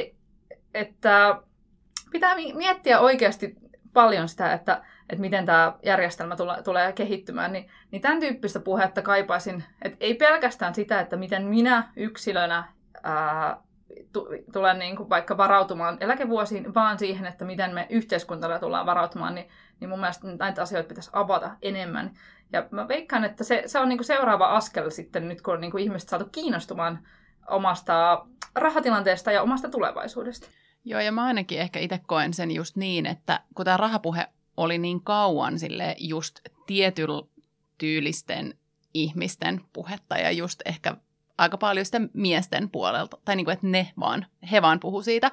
että 0.73 1.41
pitää 2.11 2.35
miettiä 2.35 2.99
oikeasti 2.99 3.55
paljon 3.93 4.29
sitä, 4.29 4.53
että, 4.53 4.81
että 5.09 5.21
miten 5.21 5.45
tämä 5.45 5.73
järjestelmä 5.83 6.35
tule, 6.35 6.63
tulee 6.63 6.93
kehittymään, 6.93 7.51
niin, 7.51 7.69
niin 7.91 8.01
tämän 8.01 8.19
tyyppistä 8.19 8.59
puhetta 8.59 9.01
kaipaisin, 9.01 9.63
että 9.81 9.97
ei 9.99 10.13
pelkästään 10.13 10.75
sitä, 10.75 10.99
että 10.99 11.15
miten 11.15 11.43
minä 11.43 11.91
yksilönä 11.95 12.63
ää, 13.03 13.57
tule 14.53 14.73
niin 14.73 14.95
kuin 14.95 15.09
vaikka 15.09 15.37
varautumaan 15.37 15.97
eläkevuosiin, 15.99 16.73
vaan 16.73 16.99
siihen, 16.99 17.25
että 17.25 17.45
miten 17.45 17.73
me 17.73 17.87
yhteiskuntana 17.89 18.59
tullaan 18.59 18.85
varautumaan, 18.85 19.35
niin, 19.35 19.49
niin 19.79 19.89
mun 19.89 19.99
mielestä 19.99 20.27
näitä 20.39 20.61
asioita 20.61 20.87
pitäisi 20.87 21.09
avata 21.13 21.51
enemmän. 21.61 22.17
Ja 22.53 22.67
mä 22.71 22.87
veikkaan, 22.87 23.23
että 23.23 23.43
se, 23.43 23.63
se 23.65 23.79
on 23.79 23.89
niin 23.89 23.97
kuin 23.97 24.05
seuraava 24.05 24.47
askel 24.47 24.89
sitten 24.89 25.27
nyt, 25.27 25.41
kun 25.41 25.53
on 25.53 25.61
niin 25.61 25.71
kuin 25.71 25.83
ihmiset 25.83 26.09
saatu 26.09 26.25
kiinnostumaan 26.31 27.07
omasta 27.49 28.25
rahatilanteesta 28.55 29.31
ja 29.31 29.41
omasta 29.41 29.69
tulevaisuudesta. 29.69 30.47
Joo, 30.85 30.99
ja 30.99 31.11
mä 31.11 31.23
ainakin 31.23 31.59
ehkä 31.59 31.79
itse 31.79 31.99
koen 32.07 32.33
sen 32.33 32.51
just 32.51 32.75
niin, 32.75 33.05
että 33.05 33.39
kun 33.55 33.65
tämä 33.65 33.77
rahapuhe 33.77 34.27
oli 34.57 34.77
niin 34.77 35.01
kauan 35.01 35.59
sille 35.59 35.95
just 35.99 36.39
tietyllä 36.67 37.27
tyylisten 37.77 38.53
ihmisten 38.93 39.61
puhetta 39.73 40.17
ja 40.17 40.31
just 40.31 40.61
ehkä 40.65 40.95
aika 41.37 41.57
paljon 41.57 41.85
sitä 41.85 42.01
miesten 42.13 42.69
puolelta, 42.69 43.17
tai 43.25 43.35
niin 43.35 43.45
kuin, 43.45 43.53
että 43.53 43.67
ne 43.67 43.91
vaan, 43.99 44.25
he 44.51 44.61
vaan 44.61 44.79
puhuu 44.79 45.01
siitä. 45.01 45.31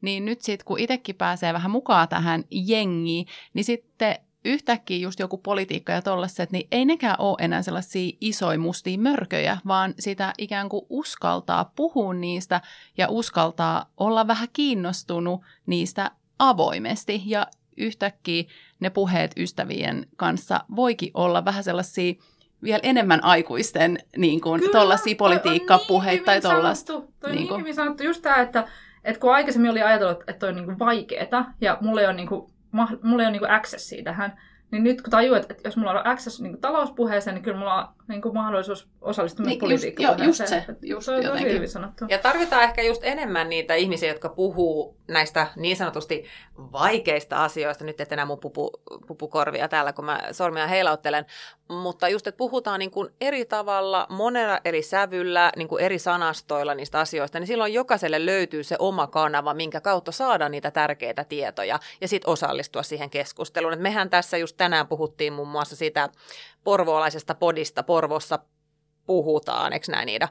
Niin 0.00 0.24
nyt 0.24 0.42
sitten, 0.42 0.64
kun 0.64 0.78
itsekin 0.78 1.16
pääsee 1.16 1.52
vähän 1.52 1.70
mukaan 1.70 2.08
tähän 2.08 2.44
jengiin, 2.50 3.26
niin 3.54 3.64
sitten 3.64 4.16
yhtäkkiä 4.44 4.98
just 4.98 5.20
joku 5.20 5.38
politiikka 5.38 5.92
ja 5.92 6.02
tollaiset, 6.02 6.52
niin 6.52 6.68
ei 6.72 6.84
nekään 6.84 7.16
ole 7.18 7.36
enää 7.40 7.62
sellaisia 7.62 8.16
isoja 8.20 8.58
mustia 8.58 8.98
mörköjä, 8.98 9.58
vaan 9.66 9.94
sitä 9.98 10.32
ikään 10.38 10.68
kuin 10.68 10.86
uskaltaa 10.88 11.64
puhua 11.76 12.14
niistä 12.14 12.60
ja 12.98 13.08
uskaltaa 13.08 13.90
olla 13.96 14.26
vähän 14.26 14.48
kiinnostunut 14.52 15.40
niistä 15.66 16.10
avoimesti. 16.38 17.22
Ja 17.26 17.46
yhtäkkiä 17.76 18.44
ne 18.80 18.90
puheet 18.90 19.32
ystävien 19.36 20.06
kanssa 20.16 20.64
voikin 20.76 21.10
olla 21.14 21.44
vähän 21.44 21.64
sellaisia 21.64 22.14
vielä 22.62 22.80
enemmän 22.82 23.24
aikuisten 23.24 23.98
niin 24.16 24.40
kuin, 24.40 24.62
tollaisia 24.72 25.14
politiikkapuheita 25.16 26.32
niin 26.32 26.42
tai 26.42 26.54
tollaista. 26.54 26.92
Toi 26.92 27.02
on 27.02 27.30
niin 27.30 27.36
niin 27.36 27.48
kuin- 27.48 27.60
hyvin 27.60 27.74
sanottu 27.74 28.02
just 28.02 28.22
tämä, 28.22 28.36
että, 28.36 28.64
että 29.04 29.20
kun 29.20 29.34
aikaisemmin 29.34 29.70
oli 29.70 29.82
ajatellut, 29.82 30.20
että 30.20 30.32
toi 30.38 30.48
on 30.48 30.54
niin 30.54 30.78
vaikeeta 30.78 31.44
ja 31.60 31.78
mulla 31.80 32.00
ei 32.00 32.06
ole, 32.06 32.14
niin 32.14 32.28
kuin, 32.28 32.52
mulla 33.02 33.22
ei 33.22 33.26
ole 33.28 33.30
niin 33.30 33.50
accessia 33.50 34.04
tähän, 34.04 34.38
niin 34.70 34.82
nyt 34.84 35.02
kun 35.02 35.10
tajuat, 35.10 35.50
että 35.50 35.68
jos 35.68 35.76
mulla 35.76 35.90
on 35.90 36.06
access 36.06 36.40
niin 36.40 36.60
talouspuheeseen, 36.60 37.34
niin 37.34 37.42
kyllä 37.42 37.58
mulla 37.58 37.74
on 37.74 37.88
niin 38.08 38.22
kuin 38.22 38.34
mahdollisuus 38.34 38.88
osallistua 39.00 39.46
Niin, 39.46 39.58
politiikkapuheeseen. 39.58 40.18
joo, 40.18 40.26
just 40.26 40.46
se, 40.46 40.86
just 40.88 41.06
toi 41.06 41.14
on 41.16 41.20
tosi 41.22 41.28
jotenkin. 41.32 41.54
hyvin 41.54 41.68
sanottu. 41.68 42.04
Ja 42.08 42.18
tarvitaan 42.18 42.62
ehkä 42.62 42.82
just 42.82 43.04
enemmän 43.04 43.48
niitä 43.48 43.74
ihmisiä, 43.74 44.08
jotka 44.08 44.28
puhuu 44.28 44.96
näistä 45.08 45.46
niin 45.56 45.76
sanotusti 45.76 46.24
vaikeista 46.58 47.44
asioista. 47.44 47.84
Nyt 47.84 48.00
et 48.00 48.12
enää 48.12 48.24
mun 48.24 48.40
pupu, 48.40 48.70
pupukorvia 49.06 49.68
täällä, 49.68 49.92
kun 49.92 50.04
mä 50.04 50.20
sormia 50.32 50.66
heilauttelen. 50.66 51.26
Mutta 51.70 52.08
just, 52.08 52.26
että 52.26 52.38
puhutaan 52.38 52.78
niin 52.78 52.90
kuin 52.90 53.08
eri 53.20 53.44
tavalla, 53.44 54.06
monella 54.08 54.60
eri 54.64 54.82
sävyllä, 54.82 55.52
niin 55.56 55.68
kuin 55.68 55.82
eri 55.82 55.98
sanastoilla 55.98 56.74
niistä 56.74 57.00
asioista, 57.00 57.38
niin 57.38 57.46
silloin 57.46 57.74
jokaiselle 57.74 58.26
löytyy 58.26 58.64
se 58.64 58.76
oma 58.78 59.06
kanava, 59.06 59.54
minkä 59.54 59.80
kautta 59.80 60.12
saadaan 60.12 60.50
niitä 60.50 60.70
tärkeitä 60.70 61.24
tietoja 61.24 61.80
ja 62.00 62.08
sitten 62.08 62.30
osallistua 62.30 62.82
siihen 62.82 63.10
keskusteluun. 63.10 63.72
Et 63.72 63.80
mehän 63.80 64.10
tässä 64.10 64.36
just 64.36 64.56
tänään 64.56 64.88
puhuttiin 64.88 65.32
muun 65.32 65.48
muassa 65.48 65.76
siitä 65.76 66.08
porvoolaisesta 66.64 67.34
podista 67.34 67.82
Porvossa 67.82 68.38
puhutaan, 69.06 69.72
eikö 69.72 69.92
näin 69.92 70.06
Niida? 70.06 70.28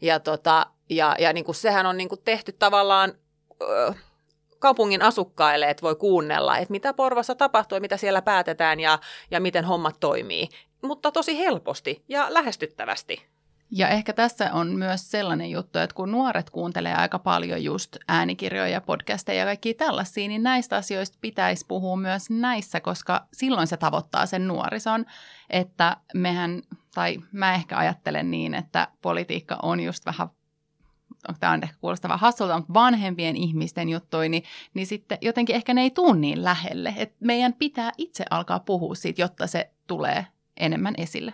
Ja, 0.00 0.20
tota, 0.20 0.66
ja, 0.90 1.16
ja 1.18 1.32
niin 1.32 1.44
kuin 1.44 1.54
sehän 1.54 1.86
on 1.86 1.96
niin 1.96 2.08
kuin 2.08 2.20
tehty 2.24 2.52
tavallaan 2.52 3.12
ö, 3.62 3.94
kaupungin 4.58 5.02
asukkaille, 5.02 5.70
että 5.70 5.82
voi 5.82 5.96
kuunnella, 5.96 6.58
että 6.58 6.72
mitä 6.72 6.94
Porvassa 6.94 7.34
tapahtuu 7.34 7.76
ja 7.76 7.80
mitä 7.80 7.96
siellä 7.96 8.22
päätetään 8.22 8.80
ja, 8.80 8.98
ja 9.30 9.40
miten 9.40 9.64
hommat 9.64 9.96
toimii. 10.00 10.48
Mutta 10.82 11.12
tosi 11.12 11.38
helposti 11.38 12.04
ja 12.08 12.26
lähestyttävästi. 12.34 13.32
Ja 13.74 13.88
ehkä 13.88 14.12
tässä 14.12 14.52
on 14.52 14.68
myös 14.68 15.10
sellainen 15.10 15.50
juttu, 15.50 15.78
että 15.78 15.94
kun 15.94 16.10
nuoret 16.12 16.50
kuuntelee 16.50 16.94
aika 16.94 17.18
paljon 17.18 17.64
just 17.64 17.96
äänikirjoja, 18.08 18.80
podcasteja 18.80 19.38
ja 19.38 19.44
kaikkia 19.44 19.74
tällaisia, 19.74 20.28
niin 20.28 20.42
näistä 20.42 20.76
asioista 20.76 21.18
pitäisi 21.20 21.66
puhua 21.68 21.96
myös 21.96 22.30
näissä, 22.30 22.80
koska 22.80 23.26
silloin 23.32 23.66
se 23.66 23.76
tavoittaa 23.76 24.26
sen 24.26 24.48
nuorison, 24.48 25.06
että 25.50 25.96
mehän, 26.14 26.62
tai 26.94 27.18
mä 27.32 27.54
ehkä 27.54 27.76
ajattelen 27.78 28.30
niin, 28.30 28.54
että 28.54 28.88
politiikka 29.02 29.58
on 29.62 29.80
just 29.80 30.06
vähän 30.06 30.28
tämä 31.40 31.52
on 31.52 31.62
ehkä 31.62 31.76
kuulostava 31.80 32.16
hassulta, 32.16 32.56
mutta 32.56 32.74
vanhempien 32.74 33.36
ihmisten 33.36 33.88
juttuja, 33.88 34.28
niin, 34.28 34.42
niin 34.74 34.86
sitten 34.86 35.18
jotenkin 35.20 35.56
ehkä 35.56 35.74
ne 35.74 35.80
ei 35.82 35.90
tuu 35.90 36.12
niin 36.12 36.44
lähelle. 36.44 36.94
Et 36.96 37.14
meidän 37.20 37.52
pitää 37.52 37.92
itse 37.98 38.24
alkaa 38.30 38.60
puhua 38.60 38.94
siitä, 38.94 39.22
jotta 39.22 39.46
se 39.46 39.70
tulee 39.86 40.26
enemmän 40.56 40.94
esille. 40.98 41.32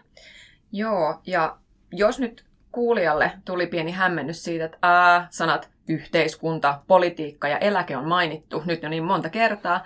Joo, 0.72 1.20
ja 1.26 1.56
jos 1.92 2.18
nyt 2.18 2.44
kuulijalle 2.72 3.32
tuli 3.44 3.66
pieni 3.66 3.92
hämmennys 3.92 4.44
siitä, 4.44 4.64
että 4.64 4.78
ää, 4.82 5.26
sanat 5.30 5.70
yhteiskunta, 5.88 6.80
politiikka 6.86 7.48
ja 7.48 7.58
eläke 7.58 7.96
on 7.96 8.08
mainittu 8.08 8.62
nyt 8.66 8.82
jo 8.82 8.88
niin 8.88 9.04
monta 9.04 9.30
kertaa, 9.30 9.84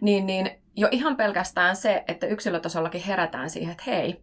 niin, 0.00 0.26
niin 0.26 0.50
jo 0.76 0.88
ihan 0.90 1.16
pelkästään 1.16 1.76
se, 1.76 2.04
että 2.08 2.26
yksilötasollakin 2.26 3.02
herätään 3.02 3.50
siihen, 3.50 3.72
että 3.72 3.84
hei, 3.86 4.22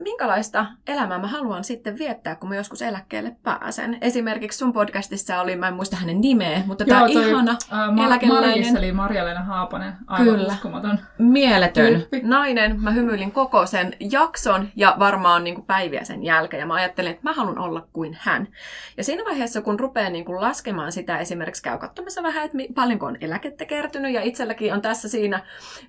minkälaista 0.00 0.66
elämää 0.86 1.18
mä 1.18 1.26
haluan 1.26 1.64
sitten 1.64 1.98
viettää, 1.98 2.34
kun 2.36 2.48
mä 2.48 2.56
joskus 2.56 2.82
eläkkeelle 2.82 3.36
pääsen. 3.42 3.98
Esimerkiksi 4.00 4.58
sun 4.58 4.72
podcastissa 4.72 5.40
oli, 5.40 5.56
mä 5.56 5.68
en 5.68 5.74
muista 5.74 5.96
hänen 5.96 6.20
nimeä, 6.20 6.62
mutta 6.66 6.84
tämä 6.84 7.00
toi, 7.12 7.30
ihana, 7.30 7.56
ää, 7.70 7.90
Ma- 7.90 8.06
eläkeläinen. 8.06 8.50
Marjis, 8.50 8.74
eli 8.74 8.92
Marja-Leena 8.92 9.42
Haapanen, 9.42 9.92
aivan 10.06 10.34
Kyllä. 10.34 10.52
uskomaton. 10.52 10.98
mieletön 11.18 11.86
Tyyppi. 11.86 12.20
nainen. 12.24 12.80
Mä 12.82 12.90
hymyilin 12.90 13.32
koko 13.32 13.66
sen 13.66 13.96
jakson 14.00 14.68
ja 14.76 14.96
varmaan 14.98 15.44
niin 15.44 15.54
kuin 15.54 15.66
päiviä 15.66 16.04
sen 16.04 16.22
jälkeen. 16.24 16.60
Ja 16.60 16.66
mä 16.66 16.74
ajattelin, 16.74 17.10
että 17.10 17.22
mä 17.22 17.32
haluan 17.32 17.58
olla 17.58 17.86
kuin 17.92 18.18
hän. 18.20 18.48
Ja 18.96 19.04
siinä 19.04 19.24
vaiheessa, 19.24 19.62
kun 19.62 19.80
rupeaa 19.80 20.10
niin 20.10 20.24
kuin 20.24 20.40
laskemaan 20.40 20.92
sitä, 20.92 21.18
esimerkiksi 21.18 21.62
käy 21.62 21.78
katsomassa 21.78 22.22
vähän, 22.22 22.44
että 22.44 22.58
paljonko 22.74 23.06
on 23.06 23.16
eläkettä 23.20 23.64
kertynyt. 23.64 24.12
Ja 24.12 24.22
itselläkin 24.22 24.74
on 24.74 24.82
tässä 24.82 25.08
siinä 25.08 25.40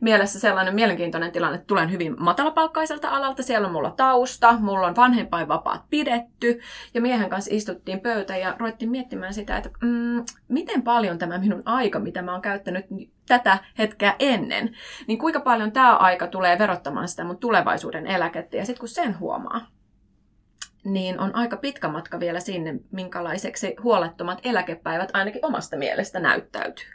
mielessä 0.01 0.39
sellainen 0.39 0.75
mielenkiintoinen 0.75 1.31
tilanne, 1.31 1.55
että 1.55 1.67
tulen 1.67 1.91
hyvin 1.91 2.15
matalapalkkaiselta 2.19 3.09
alalta. 3.09 3.43
Siellä 3.43 3.66
on 3.67 3.73
mulla 3.73 3.91
tausta, 3.91 4.59
mulla 4.59 4.87
on 4.87 4.95
vanhempainvapaat 4.95 5.81
pidetty. 5.89 6.59
Ja 6.93 7.01
miehen 7.01 7.29
kanssa 7.29 7.53
istuttiin 7.53 7.99
pöytä 7.99 8.37
ja 8.37 8.55
ruvettiin 8.59 8.91
miettimään 8.91 9.33
sitä, 9.33 9.57
että 9.57 9.69
mm, 9.81 10.25
miten 10.47 10.81
paljon 10.81 11.17
tämä 11.17 11.37
minun 11.37 11.63
aika, 11.65 11.99
mitä 11.99 12.21
mä 12.21 12.31
oon 12.31 12.41
käyttänyt 12.41 12.85
tätä 13.27 13.57
hetkeä 13.77 14.15
ennen, 14.19 14.75
niin 15.07 15.19
kuinka 15.19 15.39
paljon 15.39 15.71
tämä 15.71 15.95
aika 15.95 16.27
tulee 16.27 16.59
verottamaan 16.59 17.07
sitä 17.07 17.23
mun 17.23 17.37
tulevaisuuden 17.37 18.07
eläkettä. 18.07 18.57
Ja 18.57 18.65
sitten 18.65 18.79
kun 18.79 18.89
sen 18.89 19.19
huomaa, 19.19 19.67
niin 20.87 21.19
on 21.19 21.35
aika 21.35 21.57
pitkä 21.57 21.87
matka 21.87 22.19
vielä 22.19 22.39
sinne, 22.39 22.75
minkälaiseksi 22.91 23.75
huolettomat 23.83 24.39
eläkepäivät 24.43 25.09
ainakin 25.13 25.45
omasta 25.45 25.77
mielestä 25.77 26.19
näyttäytyy. 26.19 26.85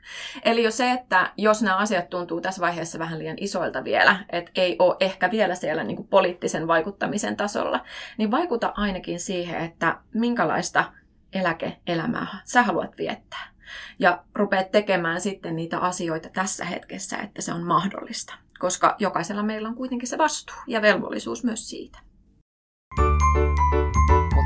Eli 0.44 0.62
jo 0.62 0.70
se, 0.70 0.90
että 0.90 1.32
jos 1.37 1.62
nämä 1.62 1.76
asiat 1.76 2.11
tuntuu 2.11 2.40
tässä 2.40 2.61
vaiheessa 2.61 2.99
vähän 2.99 3.18
liian 3.18 3.37
isoilta 3.40 3.84
vielä, 3.84 4.25
että 4.30 4.50
ei 4.54 4.76
ole 4.78 4.96
ehkä 5.00 5.30
vielä 5.30 5.54
siellä 5.54 5.84
niin 5.84 5.96
kuin 5.96 6.08
poliittisen 6.08 6.66
vaikuttamisen 6.66 7.37
tasolla, 7.37 7.84
niin 8.18 8.30
vaikuta 8.30 8.72
ainakin 8.76 9.20
siihen, 9.20 9.64
että 9.64 9.99
minkälaista 10.14 10.84
eläkeelämää 11.32 12.26
sä 12.44 12.62
haluat 12.62 12.99
viettää. 12.99 13.52
Ja 13.99 14.25
rupeat 14.34 14.70
tekemään 14.70 15.20
sitten 15.20 15.56
niitä 15.56 15.78
asioita 15.78 16.28
tässä 16.28 16.64
hetkessä, 16.64 17.16
että 17.16 17.42
se 17.42 17.52
on 17.52 17.62
mahdollista. 17.62 18.34
Koska 18.58 18.96
jokaisella 18.99 19.42
meillä 19.42 19.68
on 19.68 19.75
kuitenkin 19.75 20.08
se 20.08 20.18
vastuu 20.18 20.56
ja 20.66 20.82
velvollisuus 20.82 21.44
myös 21.44 21.70
siitä. 21.70 21.99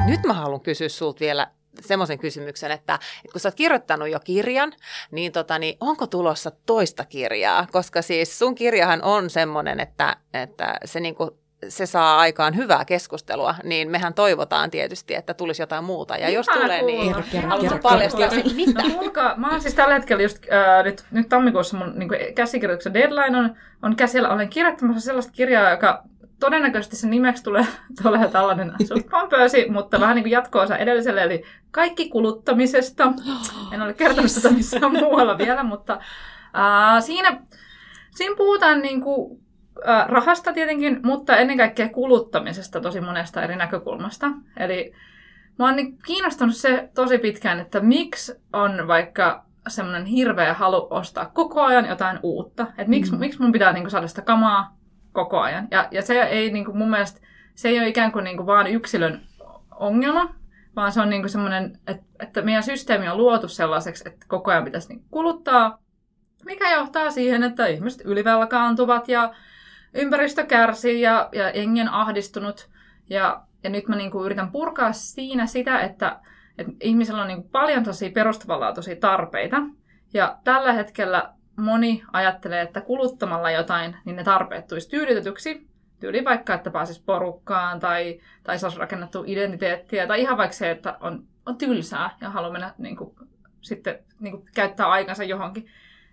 Nyt 0.06 0.22
mä 0.24 0.32
haluan 0.32 0.60
kysyä 0.60 0.88
sulta 0.88 1.20
vielä 1.20 1.46
semmoisen 1.80 2.18
kysymyksen, 2.18 2.70
että, 2.70 2.94
että 2.94 3.32
kun 3.32 3.40
sä 3.40 3.48
oot 3.48 3.54
kirjoittanut 3.54 4.08
jo 4.08 4.20
kirjan, 4.20 4.72
niin, 5.10 5.32
tota, 5.32 5.58
niin 5.58 5.76
onko 5.80 6.06
tulossa 6.06 6.52
toista 6.66 7.04
kirjaa? 7.04 7.66
Koska 7.72 8.02
siis 8.02 8.38
sun 8.38 8.54
kirjahan 8.54 9.02
on 9.02 9.30
semmoinen, 9.30 9.80
että, 9.80 10.16
että 10.34 10.74
se, 10.84 11.00
niinku, 11.00 11.38
se 11.68 11.86
saa 11.86 12.18
aikaan 12.18 12.56
hyvää 12.56 12.84
keskustelua, 12.84 13.54
niin 13.64 13.90
mehän 13.90 14.14
toivotaan 14.14 14.70
tietysti, 14.70 15.14
että 15.14 15.34
tulisi 15.34 15.62
jotain 15.62 15.84
muuta. 15.84 16.16
Ja 16.16 16.28
jos 16.28 16.46
Ihana 16.46 16.62
tulee, 16.62 16.82
niin 16.82 17.12
kuulla. 17.12 17.26
Ihana 17.32 17.48
haluatko 17.48 17.78
paljastaa 17.78 18.28
mitä? 18.54 18.82
No 18.82 19.34
mä 19.36 19.50
oon 19.50 19.60
siis 19.60 19.74
tällä 19.74 19.94
hetkellä 19.94 20.22
just 20.22 20.38
äh, 20.52 20.84
nyt, 20.84 21.04
nyt 21.10 21.28
tammikuussa 21.28 21.76
mun 21.76 21.92
niin 21.98 22.34
käsikirjoituksen 22.34 22.94
deadline 22.94 23.38
on, 23.38 23.56
on 23.82 23.96
käsillä. 23.96 24.28
Olen 24.28 24.48
kirjoittamassa 24.48 25.00
sellaista 25.00 25.32
kirjaa, 25.32 25.70
joka 25.70 26.02
todennäköisesti 26.40 26.96
sen 26.96 27.10
nimeksi 27.10 27.44
tulee, 27.44 27.66
tulee 28.02 28.28
tällainen 28.28 28.72
suht 28.88 29.06
pompöösi, 29.10 29.70
mutta 29.70 30.00
vähän 30.00 30.14
niin 30.14 30.24
kuin 30.24 30.32
jatko-osa 30.32 30.76
edelliselle, 30.76 31.22
eli 31.22 31.42
kaikki 31.70 32.08
kuluttamisesta. 32.08 33.12
En 33.72 33.82
ole 33.82 33.94
kertonut 33.94 34.30
sitä 34.30 34.50
missään 34.50 34.92
muualla 34.92 35.38
vielä, 35.38 35.62
mutta 35.62 35.92
äh, 35.92 37.02
siinä, 37.04 37.40
siinä 38.10 38.36
puhutaan 38.36 38.82
niin 38.82 39.00
kuin, 39.00 39.42
äh, 39.88 40.08
rahasta 40.08 40.52
tietenkin, 40.52 41.00
mutta 41.02 41.36
ennen 41.36 41.56
kaikkea 41.56 41.88
kuluttamisesta 41.88 42.80
tosi 42.80 43.00
monesta 43.00 43.42
eri 43.42 43.56
näkökulmasta. 43.56 44.30
Eli 44.56 44.94
Mä 45.58 45.64
oon 45.64 45.76
niin 45.76 45.98
kiinnostunut 46.06 46.56
se 46.56 46.88
tosi 46.94 47.18
pitkään, 47.18 47.60
että 47.60 47.80
miksi 47.80 48.32
on 48.52 48.88
vaikka 48.88 49.44
semmoinen 49.68 50.04
hirveä 50.04 50.54
halu 50.54 50.86
ostaa 50.90 51.26
koko 51.26 51.62
ajan 51.62 51.86
jotain 51.86 52.18
uutta. 52.22 52.62
Että 52.62 52.90
miksi, 52.90 53.12
mm. 53.12 53.18
miksi 53.18 53.42
mun 53.42 53.52
pitää 53.52 53.72
niinku 53.72 53.90
saada 53.90 54.08
sitä 54.08 54.22
kamaa 54.22 54.76
koko 55.16 55.40
ajan. 55.40 55.68
Ja, 55.70 55.88
ja 55.90 56.02
se 56.02 56.22
ei 56.22 56.50
niinku 56.50 56.72
mun 56.72 56.90
mielestä, 56.90 57.20
se 57.54 57.68
ei 57.68 57.78
ole 57.78 57.88
ikään 57.88 58.12
kuin 58.12 58.24
niinku 58.24 58.46
vaan 58.46 58.66
yksilön 58.66 59.20
ongelma, 59.74 60.34
vaan 60.76 60.92
se 60.92 61.00
on 61.00 61.10
niinku 61.10 61.28
semmoinen, 61.28 61.78
että, 61.86 62.04
että 62.20 62.42
meidän 62.42 62.62
systeemi 62.62 63.08
on 63.08 63.16
luotu 63.16 63.48
sellaiseksi, 63.48 64.08
että 64.08 64.26
koko 64.28 64.50
ajan 64.50 64.64
pitäisi 64.64 64.88
niinku 64.88 65.06
kuluttaa, 65.10 65.78
mikä 66.44 66.74
johtaa 66.74 67.10
siihen, 67.10 67.42
että 67.42 67.66
ihmiset 67.66 68.02
ylivelkaantuvat 68.04 69.08
ja 69.08 69.34
ympäristö 69.94 70.46
kärsii 70.46 71.00
ja, 71.00 71.28
ja 71.32 71.50
jengi 71.50 71.80
on 71.80 71.88
ahdistunut. 71.88 72.68
Ja, 73.10 73.42
ja 73.62 73.70
nyt 73.70 73.88
mä 73.88 73.96
niinku 73.96 74.24
yritän 74.24 74.52
purkaa 74.52 74.92
siinä 74.92 75.46
sitä, 75.46 75.80
että, 75.80 76.20
että 76.58 76.72
ihmisellä 76.80 77.22
on 77.22 77.28
niinku 77.28 77.48
paljon 77.48 77.84
tosi 77.84 78.10
perustavanlaatuisia 78.10 78.96
tarpeita. 78.96 79.56
Ja 80.14 80.38
tällä 80.44 80.72
hetkellä 80.72 81.35
moni 81.56 82.02
ajattelee, 82.12 82.62
että 82.62 82.80
kuluttamalla 82.80 83.50
jotain, 83.50 83.96
niin 84.04 84.16
ne 84.16 84.24
tarpeet 84.24 84.66
tulisi 84.66 84.90
tyydytetyksi. 84.90 85.66
Tyyli 86.00 86.24
vaikka, 86.24 86.54
että 86.54 86.70
pääsisi 86.70 87.02
porukkaan 87.06 87.80
tai, 87.80 88.20
tai 88.42 88.58
saisi 88.58 88.78
rakennettua 88.78 89.24
identiteettiä 89.26 90.06
tai 90.06 90.20
ihan 90.20 90.36
vaikka 90.36 90.56
se, 90.56 90.70
että 90.70 90.96
on, 91.00 91.26
on 91.46 91.56
tylsää 91.56 92.16
ja 92.20 92.30
haluaa 92.30 92.52
mennä 92.52 92.74
niin 92.78 92.96
kuin, 92.96 93.16
sitten 93.60 93.98
niin 94.20 94.32
kuin, 94.32 94.48
käyttää 94.54 94.86
aikansa 94.86 95.24
johonkin. 95.24 95.66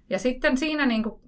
Ja 0.09 0.19
sitten 0.19 0.57
siinä 0.57 0.85
niin 0.85 1.03
kuin, 1.03 1.21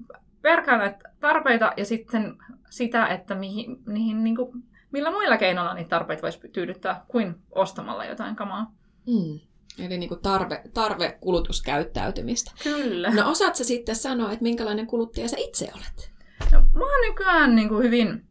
verkaa 0.43 0.77
näitä 0.77 1.09
tarpeita 1.19 1.73
ja 1.77 1.85
sitten 1.85 2.37
sitä, 2.69 3.07
että 3.07 3.35
mihin, 3.35 3.77
niihin, 3.87 4.23
niin 4.23 4.35
kuin, 4.35 4.63
millä 4.91 5.11
muilla 5.11 5.37
keinoilla 5.37 5.73
niitä 5.73 5.89
tarpeita 5.89 6.21
voisi 6.21 6.49
tyydyttää 6.53 7.05
kuin 7.07 7.35
ostamalla 7.51 8.05
jotain 8.05 8.35
kamaa. 8.35 8.71
Mm. 9.07 9.39
Eli 9.79 9.97
niin 9.97 10.09
kuin 10.09 10.21
tarve, 10.21 10.61
tarve 10.73 11.17
kulutuskäyttäytymistä. 11.21 12.51
Kyllä. 12.63 13.09
No 13.09 13.29
osaatko 13.29 13.63
sitten 13.63 13.95
sanoa, 13.95 14.31
että 14.31 14.43
minkälainen 14.43 14.87
kuluttaja 14.87 15.27
sä 15.27 15.37
itse 15.39 15.69
olet? 15.75 16.11
No, 16.51 16.59
mä 16.59 16.85
oon 16.85 17.01
nykyään 17.09 17.55
niin 17.55 17.69
kuin 17.69 17.83
hyvin 17.83 18.25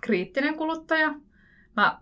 kriittinen 0.00 0.54
kuluttaja. 0.54 1.14
Mä 1.76 1.98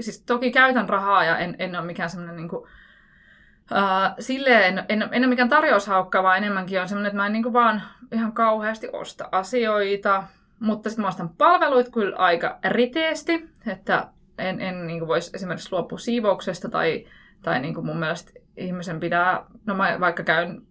siis 0.00 0.22
toki 0.22 0.50
käytän 0.50 0.88
rahaa 0.88 1.24
ja 1.24 1.38
en, 1.38 1.56
en 1.58 1.76
ole 1.76 1.86
mikään 1.86 2.10
semmoinen 2.10 2.36
niin 2.36 2.48
kuin, 2.48 2.62
uh, 2.62 4.14
silleen, 4.20 4.78
en, 4.78 4.84
en, 4.88 5.08
en 5.12 5.22
ole 5.22 5.26
mikään 5.26 5.48
tarjoushaukka, 5.48 6.22
vaan 6.22 6.38
enemmänkin 6.38 6.80
on 6.80 6.88
semmoinen, 6.88 7.06
että 7.06 7.16
mä 7.16 7.26
en 7.26 7.32
niin 7.32 7.42
kuin 7.42 7.52
vaan 7.52 7.82
ihan 8.12 8.32
kauheasti 8.32 8.88
osta 8.92 9.28
asioita. 9.32 10.24
Mutta 10.60 10.90
sitten 10.90 11.02
mä 11.02 11.08
ostan 11.08 11.28
palveluita 11.28 11.90
kyllä 11.90 12.16
aika 12.16 12.58
riteesti, 12.64 13.48
että 13.66 14.08
en, 14.38 14.60
en 14.60 14.86
niin 14.86 14.98
kuin 14.98 15.08
voisi 15.08 15.30
esimerkiksi 15.34 15.72
luopua 15.72 15.98
siivouksesta 15.98 16.68
tai, 16.68 17.06
tai 17.46 17.60
niin 17.60 17.74
kuin 17.74 17.86
mun 17.86 17.98
mielestä 17.98 18.32
ihmisen 18.56 19.00
pitää, 19.00 19.44
no 19.66 19.74
mä 19.74 19.96
vaikka 20.00 20.22
käyn 20.22 20.62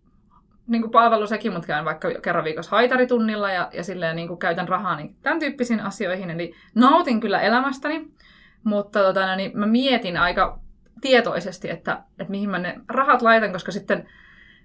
niin 0.67 0.81
kuin 0.81 0.91
palvelu 0.91 1.27
sekin, 1.27 1.53
mutta 1.53 1.67
käyn 1.67 1.85
vaikka 1.85 2.09
kerran 2.21 2.43
viikossa 2.43 2.71
haitaritunnilla 2.71 3.51
ja, 3.51 3.69
ja 3.73 3.83
silleen 3.83 4.15
niin 4.15 4.27
kuin 4.27 4.39
käytän 4.39 4.67
rahaa 4.67 4.95
niin 4.95 5.15
tämän 5.21 5.39
tyyppisiin 5.39 5.79
asioihin. 5.79 6.29
Eli 6.29 6.53
nautin 6.75 7.19
kyllä 7.19 7.41
elämästäni, 7.41 8.11
mutta 8.63 8.99
tota, 8.99 9.27
no, 9.27 9.35
niin 9.35 9.51
mä 9.53 9.65
mietin 9.65 10.17
aika 10.17 10.59
tietoisesti, 11.01 11.69
että, 11.69 12.03
että 12.19 12.31
mihin 12.31 12.49
mä 12.49 12.59
ne 12.59 12.75
rahat 12.87 13.21
laitan, 13.21 13.51
koska 13.51 13.71
sitten 13.71 14.09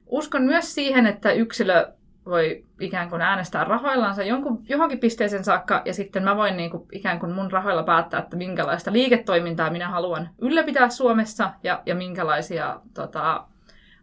uskon 0.07 0.43
myös 0.43 0.75
siihen, 0.75 1.07
että 1.07 1.33
yksilö 1.33 1.93
voi 2.27 2.65
ikään 2.81 3.11
kuin 3.11 3.23
äänestää 3.23 3.65
rahoillansa 3.65 4.23
jonkun, 4.23 4.65
johonkin 4.69 4.99
pisteeseen 4.99 5.45
saakka, 5.45 5.83
ja 5.85 5.95
sitten 5.95 6.23
mä 6.23 6.37
voin 6.37 6.57
niin 6.57 6.71
kuin, 6.71 6.87
ikään 6.93 7.21
kuin 7.21 7.33
mun 7.33 7.53
rahoilla 7.53 7.83
päättää, 7.83 8.21
että 8.21 8.37
minkälaista 8.37 8.93
liiketoimintaa 8.93 9.71
minä 9.71 9.89
haluan 9.89 10.31
ylläpitää 10.39 10.89
Suomessa, 10.89 11.51
ja, 11.63 11.83
ja 11.87 11.95
minkälaisia 11.95 12.81
tota, 12.95 13.45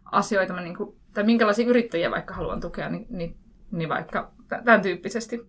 asioita 0.04 0.52
mä 0.52 0.60
niin 0.60 0.76
kuin, 0.76 0.96
tai 1.14 1.24
minkälaisia 1.24 1.68
yrittäjiä 1.68 2.10
vaikka 2.10 2.34
haluan 2.34 2.60
tukea, 2.60 2.88
niin, 2.88 3.06
niin, 3.10 3.36
niin 3.70 3.88
vaikka 3.88 4.30
tämän 4.64 4.82
tyyppisesti 4.82 5.48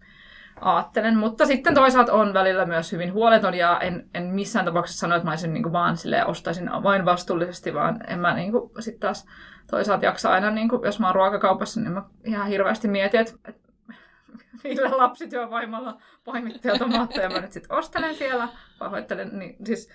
ajattelen. 0.62 1.18
Mutta 1.18 1.46
sitten 1.46 1.74
toisaalta 1.74 2.14
on 2.14 2.34
välillä 2.34 2.66
myös 2.66 2.92
hyvin 2.92 3.14
huoleton 3.14 3.54
ja 3.54 3.80
en, 3.80 4.10
en 4.14 4.24
missään 4.24 4.66
tapauksessa 4.66 5.00
sano, 5.00 5.16
että 5.16 5.26
mä 5.26 5.32
olisin 5.32 5.54
niin 5.54 5.64
kuin 5.64 5.74
vaan 5.74 5.98
silleen, 5.98 6.28
ostaisin 6.28 6.70
vain 6.84 7.06
vastuullisesti, 7.06 7.74
vaan 7.74 8.00
en 8.08 8.20
mä 8.20 8.34
niin 8.34 8.52
kuin, 8.52 8.72
sit 8.80 9.00
taas 9.00 9.28
toisaalta 9.72 10.06
jaksa 10.06 10.32
aina, 10.32 10.52
niin 10.52 10.70
kuin, 10.70 10.82
jos 10.86 11.00
mä 11.00 11.08
oon 11.08 11.16
ruokakaupassa, 11.16 11.82
niin 11.82 11.92
mä 11.92 12.04
ihan 12.26 12.48
hirveästi 12.48 12.88
mietin, 12.88 13.20
että, 13.20 13.34
että 13.48 13.70
millä 14.64 14.98
lapsityövoimalla 14.98 16.02
poimittuja 16.24 16.78
tomaatteja 16.78 17.30
mä 17.30 17.40
nyt 17.40 17.52
sitten 17.52 17.78
ostelen 17.78 18.16
siellä, 18.16 18.48
pahoittelen, 18.80 19.40
niin 19.40 19.56
siis 19.66 19.90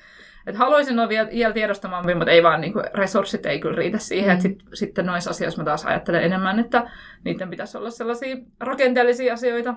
et 0.47 0.57
haluaisin 0.57 0.99
olla 0.99 1.09
vielä, 1.09 1.29
vielä 1.31 1.55
tiedostamampi, 1.55 2.15
mutta 2.15 2.31
ei 2.31 2.43
vaan 2.43 2.61
niin 2.61 2.73
kuin, 2.73 2.85
resurssit 2.95 3.47
ei 3.47 3.61
kyllä 3.61 3.77
riitä 3.77 3.99
siihen. 3.99 4.37
Mm. 4.37 4.41
Sit, 4.41 4.59
sitten 4.75 5.07
noissa 5.07 5.31
asioissa 5.31 5.63
mä 5.63 5.65
taas 5.65 5.85
ajattelen 5.85 6.23
enemmän, 6.23 6.59
että 6.59 6.91
niiden 7.25 7.51
pitäisi 7.51 7.79
olla 7.79 7.91
sellaisia 7.91 8.37
rakenteellisia 8.61 9.35
asioita, 9.35 9.75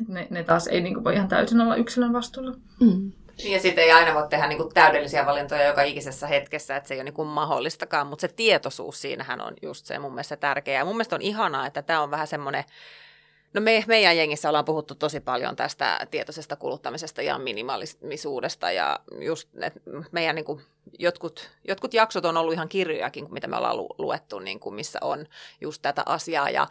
että 0.00 0.12
ne, 0.12 0.26
ne 0.30 0.44
taas 0.44 0.66
ei 0.66 0.80
niin 0.80 0.94
kuin, 0.94 1.04
voi 1.04 1.14
ihan 1.14 1.28
täysin 1.28 1.60
olla 1.60 1.76
yksilön 1.76 2.12
vastuulla. 2.12 2.54
Mm. 2.80 3.12
Ja 3.44 3.60
sitten 3.60 3.84
ei 3.84 3.92
aina 3.92 4.14
voi 4.14 4.28
tehdä 4.28 4.46
niin 4.46 4.58
kuin 4.58 4.74
täydellisiä 4.74 5.26
valintoja 5.26 5.66
joka 5.66 5.82
ikisessä 5.82 6.26
hetkessä, 6.26 6.76
että 6.76 6.88
se 6.88 6.94
ei 6.94 6.98
ole 6.98 7.04
niin 7.04 7.14
kuin 7.14 7.28
mahdollistakaan, 7.28 8.06
mutta 8.06 8.20
se 8.20 8.28
tietoisuus 8.28 9.00
siinähän 9.00 9.40
on 9.40 9.54
just 9.62 9.86
se 9.86 9.98
mun 9.98 10.12
mielestä 10.12 10.36
tärkeää. 10.36 10.80
Ja 10.80 10.84
mun 10.84 10.94
mielestä 10.94 11.16
on 11.16 11.22
ihanaa, 11.22 11.66
että 11.66 11.82
tämä 11.82 12.02
on 12.02 12.10
vähän 12.10 12.26
semmoinen 12.26 12.64
No 13.54 13.60
me, 13.60 13.84
meidän 13.86 14.16
jengissä 14.16 14.48
ollaan 14.48 14.64
puhuttu 14.64 14.94
tosi 14.94 15.20
paljon 15.20 15.56
tästä 15.56 16.06
tietoisesta 16.10 16.56
kuluttamisesta 16.56 17.22
ja 17.22 17.38
minimaalisuudesta 17.38 18.72
ja 18.72 19.00
just 19.20 19.48
että 19.62 19.80
meidän 20.12 20.34
niin 20.34 20.44
kuin, 20.44 20.62
jotkut, 20.98 21.50
jotkut 21.68 21.94
jaksot 21.94 22.24
on 22.24 22.36
ollut 22.36 22.54
ihan 22.54 22.68
kirjojakin, 22.68 23.26
mitä 23.30 23.46
me 23.46 23.56
ollaan 23.56 23.76
lu, 23.76 23.94
luettu, 23.98 24.38
niin 24.38 24.60
kuin, 24.60 24.74
missä 24.74 24.98
on 25.02 25.26
just 25.60 25.82
tätä 25.82 26.02
asiaa 26.06 26.50
ja, 26.50 26.66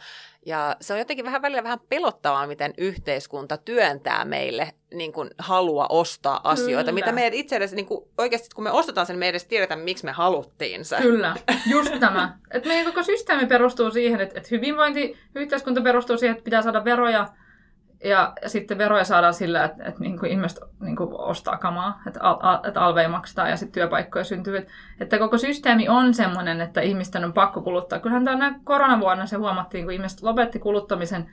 ja 0.46 0.76
se 0.80 0.92
on 0.92 0.98
jotenkin 0.98 1.24
vähän 1.24 1.42
välillä 1.42 1.62
vähän 1.62 1.80
pelottavaa, 1.88 2.46
miten 2.46 2.74
yhteiskunta 2.78 3.56
työntää 3.56 4.24
meille 4.24 4.72
niin 4.94 5.12
kuin, 5.12 5.30
halua 5.38 5.86
ostaa 5.88 6.40
asioita, 6.44 6.90
Kyllä. 6.90 6.92
mitä 6.92 7.12
me 7.12 7.30
itse 7.32 7.56
asiassa 7.56 7.76
niin 7.76 7.86
kuin, 7.86 8.04
oikeasti, 8.18 8.48
kun 8.54 8.64
me 8.64 8.70
ostetaan 8.70 9.06
sen, 9.06 9.18
me 9.18 9.26
ei 9.26 9.30
edes 9.30 9.44
tiedetä, 9.44 9.76
miksi 9.76 10.04
me 10.04 10.12
haluttiin 10.12 10.84
se. 10.84 10.96
Kyllä, 10.96 11.36
just 11.74 11.92
tämä. 12.00 12.38
Et 12.50 12.64
meidän 12.64 12.86
koko 12.86 13.02
systeemi 13.02 13.46
perustuu 13.46 13.90
siihen, 13.90 14.20
että, 14.20 14.38
että 14.38 14.48
hyvinvointi, 14.50 15.18
yhteiskunta 15.34 15.80
perustuu 15.80 16.18
siihen, 16.18 16.32
että 16.32 16.44
pitää 16.44 16.62
saada 16.62 16.84
veroja 16.84 17.28
ja, 18.04 18.32
sitten 18.46 18.78
veroja 18.78 19.04
saadaan 19.04 19.34
sillä, 19.34 19.64
että, 19.64 19.84
että 19.84 20.00
niin 20.00 20.18
kuin 20.18 20.30
ihmiset 20.30 20.58
niin 20.80 20.96
kuin 20.96 21.10
ostaa 21.12 21.56
kamaa, 21.56 22.02
että, 22.06 22.20
al, 22.22 22.58
että 22.68 22.80
alveja 22.80 23.08
maksetaan 23.08 23.50
ja 23.50 23.56
sitten 23.56 23.72
työpaikkoja 23.72 24.24
syntyy. 24.24 24.56
Että, 24.56 24.72
että 25.00 25.18
koko 25.18 25.38
systeemi 25.38 25.88
on 25.88 26.14
sellainen, 26.14 26.60
että 26.60 26.80
ihmisten 26.80 27.24
on 27.24 27.32
pakko 27.32 27.62
kuluttaa. 27.62 27.98
Kyllähän 27.98 28.24
tämä 28.24 28.54
koronavuonna 28.64 29.26
se 29.26 29.36
huomattiin, 29.36 29.84
kun 29.84 29.92
ihmiset 29.92 30.22
lopetti 30.22 30.58
kuluttamisen, 30.58 31.30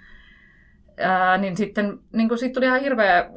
ää, 0.98 1.38
niin 1.38 1.58
sitten 1.58 2.00
niin 2.12 2.28
kuin, 2.28 2.38
siitä 2.38 2.54
tuli 2.54 2.66
ihan 2.66 2.82
hirveä, 2.82 3.30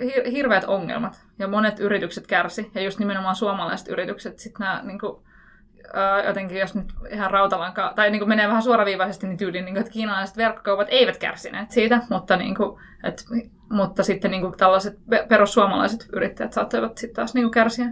hir, 0.00 0.30
hirveät 0.30 0.64
ongelmat. 0.64 1.24
Ja 1.38 1.48
monet 1.48 1.80
yritykset 1.80 2.26
kärsi, 2.26 2.70
ja 2.74 2.82
just 2.82 2.98
nimenomaan 2.98 3.36
suomalaiset 3.36 3.88
yritykset, 3.88 4.38
sitten 4.38 4.60
nämä 4.60 4.80
niin 4.82 4.98
kuin, 4.98 5.22
jotenkin, 6.26 6.58
jos 6.58 6.74
nyt 6.74 6.92
ihan 7.10 7.30
rautalanka, 7.30 7.92
tai 7.96 8.10
niin 8.10 8.20
kuin 8.20 8.28
menee 8.28 8.48
vähän 8.48 8.62
suoraviivaisesti, 8.62 9.26
niin 9.26 9.38
tyyliin, 9.38 9.64
niin 9.64 9.74
kuin, 9.74 9.80
että 9.80 9.92
kiinalaiset 9.92 10.36
verkkokaupat 10.36 10.88
eivät 10.90 11.16
kärsineet 11.16 11.70
siitä, 11.70 12.00
mutta, 12.10 12.36
niin 12.36 12.54
kuin, 12.54 12.80
et, 13.04 13.24
mutta 13.70 14.02
sitten 14.02 14.30
niin 14.30 14.40
kuin, 14.40 14.56
tällaiset 14.56 14.98
perussuomalaiset 15.28 16.08
yrittäjät 16.12 16.52
saattoivat 16.52 16.98
sitten 16.98 17.16
taas 17.16 17.34
niin 17.34 17.44
kuin, 17.44 17.52
kärsiä. 17.52 17.86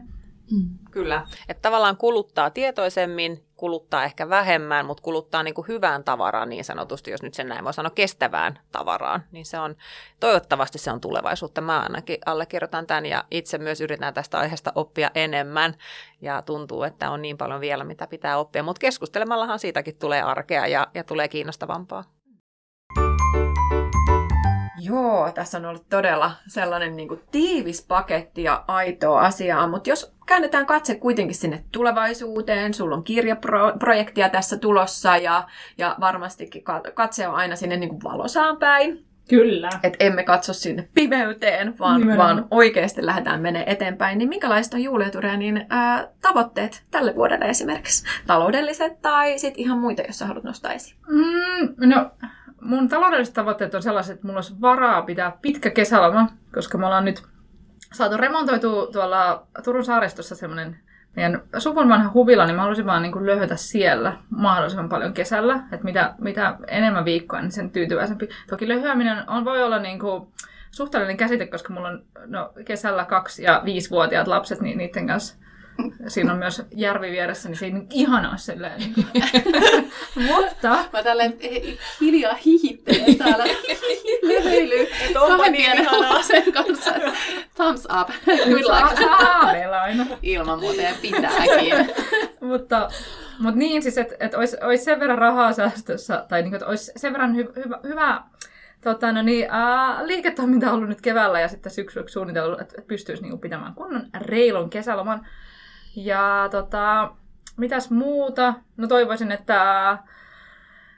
Mm. 0.53 0.69
Kyllä, 0.91 1.27
että 1.49 1.63
tavallaan 1.63 1.97
kuluttaa 1.97 2.51
tietoisemmin, 2.51 3.45
kuluttaa 3.61 4.05
ehkä 4.05 4.29
vähemmän, 4.29 4.87
mutta 4.87 5.03
kuluttaa 5.03 5.43
niin 5.43 5.55
kuin 5.55 5.69
hyvään 5.69 6.05
tavaraan 6.05 6.49
niin 6.49 6.65
sanotusti, 6.65 7.11
jos 7.11 7.23
nyt 7.23 7.35
sen 7.35 7.49
näin 7.49 7.65
voi 7.65 7.75
sanoa, 7.75 7.91
kestävään 7.91 8.59
tavaraan, 8.73 9.23
niin 9.33 9.47
se 9.47 9.59
on, 9.59 9.77
toivottavasti 10.21 10.79
se 10.79 10.91
on 10.91 11.01
tulevaisuutta. 11.01 11.61
Mä 11.61 11.81
ainakin 11.81 12.19
allekirjoitan 12.27 12.87
tämän 12.87 13.07
ja 13.07 13.25
itse 13.31 13.59
myös 13.59 13.81
yritän 13.81 14.15
tästä 14.15 14.39
aiheesta 14.39 14.73
oppia 14.75 15.11
enemmän 15.15 15.75
ja 16.21 16.43
tuntuu, 16.43 16.83
että 16.83 17.11
on 17.11 17.23
niin 17.23 17.39
paljon 17.39 17.61
vielä, 17.61 17.85
mitä 17.85 18.07
pitää 18.07 18.39
oppia, 18.39 18.63
mutta 18.63 18.81
keskustelemallahan 18.81 19.59
siitäkin 19.59 19.97
tulee 19.97 20.23
arkea 20.23 20.67
ja, 20.67 20.87
ja 20.95 21.05
tulee 21.05 21.29
kiinnostavampaa. 21.29 22.20
Joo, 24.81 25.33
tässä 25.33 25.59
on 25.59 25.65
ollut 25.65 25.89
todella 25.89 26.33
sellainen 26.47 26.97
niin 26.97 27.09
kuin 27.09 27.21
tiivis 27.31 27.87
paketti 27.89 28.43
ja 28.43 28.65
aitoa 28.69 29.21
asiaa, 29.21 29.67
mutta 29.67 29.91
jos 29.91 30.15
käännetään 30.27 30.67
katse 30.67 30.95
kuitenkin 30.95 31.35
sinne 31.35 31.65
tulevaisuuteen, 31.73 32.75
sulla 32.75 32.97
on 32.97 33.05
kirjaprojektia 33.05 34.29
tässä 34.29 34.57
tulossa 34.57 35.17
ja, 35.17 35.49
ja 35.79 35.97
varmastikin 36.01 36.65
katse 36.95 37.29
on 37.29 37.35
aina 37.35 37.57
sinne 37.57 37.77
niin 37.77 37.91
kuin 37.91 38.03
valosaan 38.03 38.57
päin. 38.57 39.11
Kyllä. 39.29 39.71
Et 39.83 39.97
emme 40.01 40.25
katso 40.25 40.53
sinne 40.53 40.89
pimeyteen, 40.95 41.79
vaan, 41.79 42.17
vaan 42.17 42.47
oikeasti 42.51 43.07
lähdetään 43.07 43.41
menee 43.41 43.65
eteenpäin. 43.67 44.19
Niin 44.19 44.29
minkälaiset 44.29 44.75
on 44.75 44.83
Julia 44.83 45.11
Turenin 45.11 45.67
ää, 45.69 46.09
tavoitteet 46.23 46.85
tälle 46.91 47.15
vuodelle 47.15 47.45
esimerkiksi? 47.45 48.05
Taloudelliset 48.27 49.03
tai 49.03 49.39
sitten 49.39 49.63
ihan 49.65 49.79
muita, 49.79 50.03
jos 50.03 50.19
sä 50.19 50.27
haluat 50.27 50.45
nostaa 50.45 50.73
esiin? 50.73 50.97
Mm, 51.09 51.89
no, 51.89 52.11
mun 52.61 52.89
taloudelliset 52.89 53.35
tavoitteet 53.35 53.75
on 53.75 53.83
sellaiset, 53.83 54.15
että 54.15 54.27
mulla 54.27 54.39
olisi 54.39 54.61
varaa 54.61 55.03
pitää 55.03 55.39
pitkä 55.43 55.71
kesäloma, 55.71 56.29
koska 56.55 56.79
me 56.79 56.87
ollaan 56.87 57.05
nyt 57.05 57.23
saatu 57.93 58.17
remontoitua 58.17 58.87
tuolla 58.93 59.47
Turun 59.65 59.85
saaristossa 59.85 60.35
semmoinen 60.35 60.77
meidän 61.17 61.43
suvun 61.59 61.89
vanha 61.89 62.11
huvila, 62.15 62.47
niin 62.47 62.57
mä 62.57 62.63
haluaisin 62.63 62.87
vaan 62.87 63.03
niin 63.03 63.27
löhötä 63.27 63.57
siellä 63.57 64.17
mahdollisimman 64.31 64.89
paljon 64.89 65.15
kesällä. 65.15 65.55
Että 65.73 65.85
mitä, 65.85 66.15
mitä 66.19 66.57
enemmän 66.69 67.05
viikkoa, 67.05 67.41
niin 67.41 67.53
sen 67.53 67.71
tyytyväisempi. 67.71 68.29
Toki 68.51 68.69
löhöäminen 68.69 69.31
on, 69.31 69.45
voi 69.45 69.63
olla 69.63 69.79
niin 69.79 69.99
kuin 69.99 70.27
suhteellinen 70.71 71.17
käsite, 71.17 71.47
koska 71.47 71.73
mulla 71.73 71.89
on 71.89 72.05
no, 72.27 72.53
kesällä 72.65 73.05
kaksi- 73.05 73.43
ja 73.43 73.63
viisivuotiaat 73.65 74.29
lapset, 74.29 74.61
niin 74.61 74.79
niiden 74.79 75.07
kanssa 75.07 75.37
Siinä 76.09 76.33
on 76.33 76.39
myös 76.39 76.63
järvi 76.75 77.11
vieressä, 77.11 77.49
niin 77.49 77.57
se 77.57 77.67
ei 77.67 77.73
ihanaa 77.91 78.37
silleen. 78.37 78.81
Niin 78.81 79.07
Mutta... 80.29 80.85
Mä 80.93 81.03
tälleen 81.03 81.35
hiljaa 82.01 82.35
hihittelen 82.35 83.19
täällä. 83.19 83.45
Leveily. 84.23 84.89
Kahden 85.15 85.53
niin 85.53 85.65
pienen 85.67 85.87
lasen 86.01 86.53
kanssa. 86.53 86.91
Thumbs 87.55 87.85
up. 88.01 88.09
Good 88.27 89.53
Meillä 89.53 89.83
aina. 89.83 90.07
Ilman 90.23 90.61
muuta 90.61 90.83
ja 90.83 90.95
pitääkin. 91.03 91.75
mutta, 92.51 92.89
mutta 93.39 93.59
niin 93.59 93.83
siis, 93.83 93.99
että 93.99 94.15
et 94.21 94.35
olisi, 94.35 94.57
olisi 94.63 94.85
sen 94.85 95.01
verran 95.01 95.19
rahaa 95.19 95.53
säästössä, 95.53 96.25
tai 96.29 96.43
niin 96.43 96.51
kuin, 96.51 96.57
että 96.57 96.67
olisi 96.67 96.93
sen 96.97 97.13
verran 97.13 97.37
hy, 97.37 97.53
hyvä, 97.57 97.79
hyvä 97.85 98.23
Tota, 98.81 99.13
no 99.13 99.23
niin, 99.23 99.47
ää, 99.51 100.07
liiketoiminta 100.07 100.67
on 100.67 100.75
ollut 100.75 100.89
nyt 100.89 101.01
keväällä 101.01 101.41
ja 101.41 101.49
sitten 101.49 101.73
syksyksi 101.73 102.13
suunnitellut, 102.13 102.61
että, 102.61 102.75
että 102.79 102.89
pystyisi 102.89 103.23
niinku 103.23 103.39
pitämään 103.39 103.75
kunnon 103.75 104.07
reilun 104.21 104.71
kesäloman. 104.71 105.27
Ja 105.97 106.49
tota, 106.51 107.11
mitäs 107.57 107.91
muuta? 107.91 108.55
No 108.77 108.87
toivoisin, 108.87 109.33
että 109.33 109.99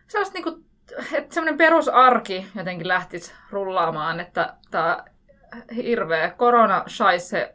sellaista 0.07 0.35
niinku, 0.35 0.65
että 1.13 1.35
semmoinen 1.35 1.59
perusarki 1.59 2.47
jotenkin 2.57 2.89
lähtisi 2.89 3.33
rullaamaan, 3.51 4.21
että 4.21 4.55
tämä 4.71 5.05
hirveä 5.77 6.31
korona 6.31 6.85
se 7.19 7.55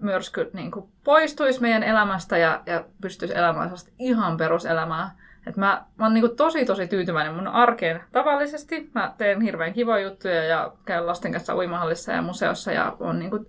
myrsky 0.00 0.50
niin 0.52 0.70
kuin 0.70 0.88
poistuisi 1.04 1.60
meidän 1.60 1.82
elämästä 1.82 2.38
ja, 2.38 2.62
ja 2.66 2.84
pystyisi 3.00 3.36
elämään 3.36 3.68
sellaista 3.68 3.90
ihan 3.98 4.36
peruselämää. 4.36 5.10
Et 5.46 5.56
mä, 5.56 5.84
mä 5.96 6.04
oon 6.04 6.14
niin 6.14 6.36
tosi 6.36 6.64
tosi 6.64 6.86
tyytyväinen 6.86 7.34
mun 7.34 7.48
arkeen 7.48 8.00
tavallisesti. 8.12 8.90
Mä 8.94 9.14
teen 9.18 9.40
hirveän 9.40 9.72
kivoja 9.72 10.02
juttuja 10.02 10.44
ja 10.44 10.72
käyn 10.84 11.06
lasten 11.06 11.32
kanssa 11.32 11.56
uimahallissa 11.56 12.12
ja 12.12 12.22
museossa 12.22 12.72
ja 12.72 12.96
on 13.00 13.18
niin 13.18 13.30
kuin 13.30 13.46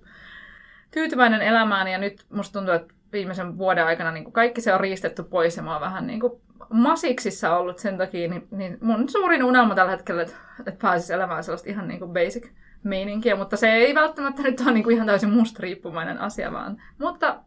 tyytyväinen 0.91 1.41
elämään. 1.41 1.87
Ja 1.87 1.97
nyt 1.97 2.25
musta 2.29 2.53
tuntuu, 2.53 2.73
että 2.73 2.93
viimeisen 3.13 3.57
vuoden 3.57 3.85
aikana 3.85 4.11
niin 4.11 4.23
kuin 4.23 4.33
kaikki 4.33 4.61
se 4.61 4.73
on 4.73 4.79
riistetty 4.79 5.23
pois 5.23 5.57
ja 5.57 5.63
mä 5.63 5.71
oon 5.71 5.81
vähän 5.81 6.07
niin 6.07 6.19
kuin 6.19 6.33
masiksissa 6.69 7.57
ollut 7.57 7.79
sen 7.79 7.97
takia. 7.97 8.29
Niin, 8.29 8.47
niin 8.51 8.77
mun 8.81 9.09
suurin 9.09 9.43
unelma 9.43 9.75
tällä 9.75 9.91
hetkellä, 9.91 10.21
että, 10.21 10.35
että 10.59 10.81
pääsisi 10.81 11.13
elämään 11.13 11.43
sellaista 11.43 11.69
ihan 11.69 11.87
niin 11.87 11.99
kuin 11.99 12.13
basic 12.13 12.49
meininkiä, 12.83 13.35
mutta 13.35 13.57
se 13.57 13.71
ei 13.71 13.95
välttämättä 13.95 14.41
nyt 14.41 14.61
ole 14.61 14.71
niin 14.71 14.83
kuin 14.83 14.95
ihan 14.95 15.07
täysin 15.07 15.29
musta 15.29 15.59
riippumainen 15.63 16.17
asia 16.17 16.51
vaan. 16.51 16.81
Mutta 16.99 17.39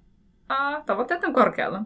äh, 0.50 0.85
tavoitteet 0.87 1.24
on 1.24 1.33
korkealla. 1.33 1.83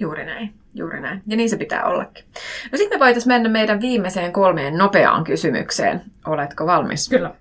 Juuri 0.00 0.24
näin, 0.24 0.54
juuri 0.74 1.00
näin. 1.00 1.22
Ja 1.26 1.36
niin 1.36 1.50
se 1.50 1.56
pitää 1.56 1.84
ollakin. 1.84 2.24
No 2.72 2.78
sitten 2.78 2.98
me 2.98 3.04
voitaisiin 3.04 3.32
mennä 3.32 3.48
meidän 3.48 3.80
viimeiseen 3.80 4.32
kolmeen 4.32 4.78
nopeaan 4.78 5.24
kysymykseen. 5.24 6.02
Oletko 6.26 6.66
valmis? 6.66 7.08
Kyllä. 7.08 7.34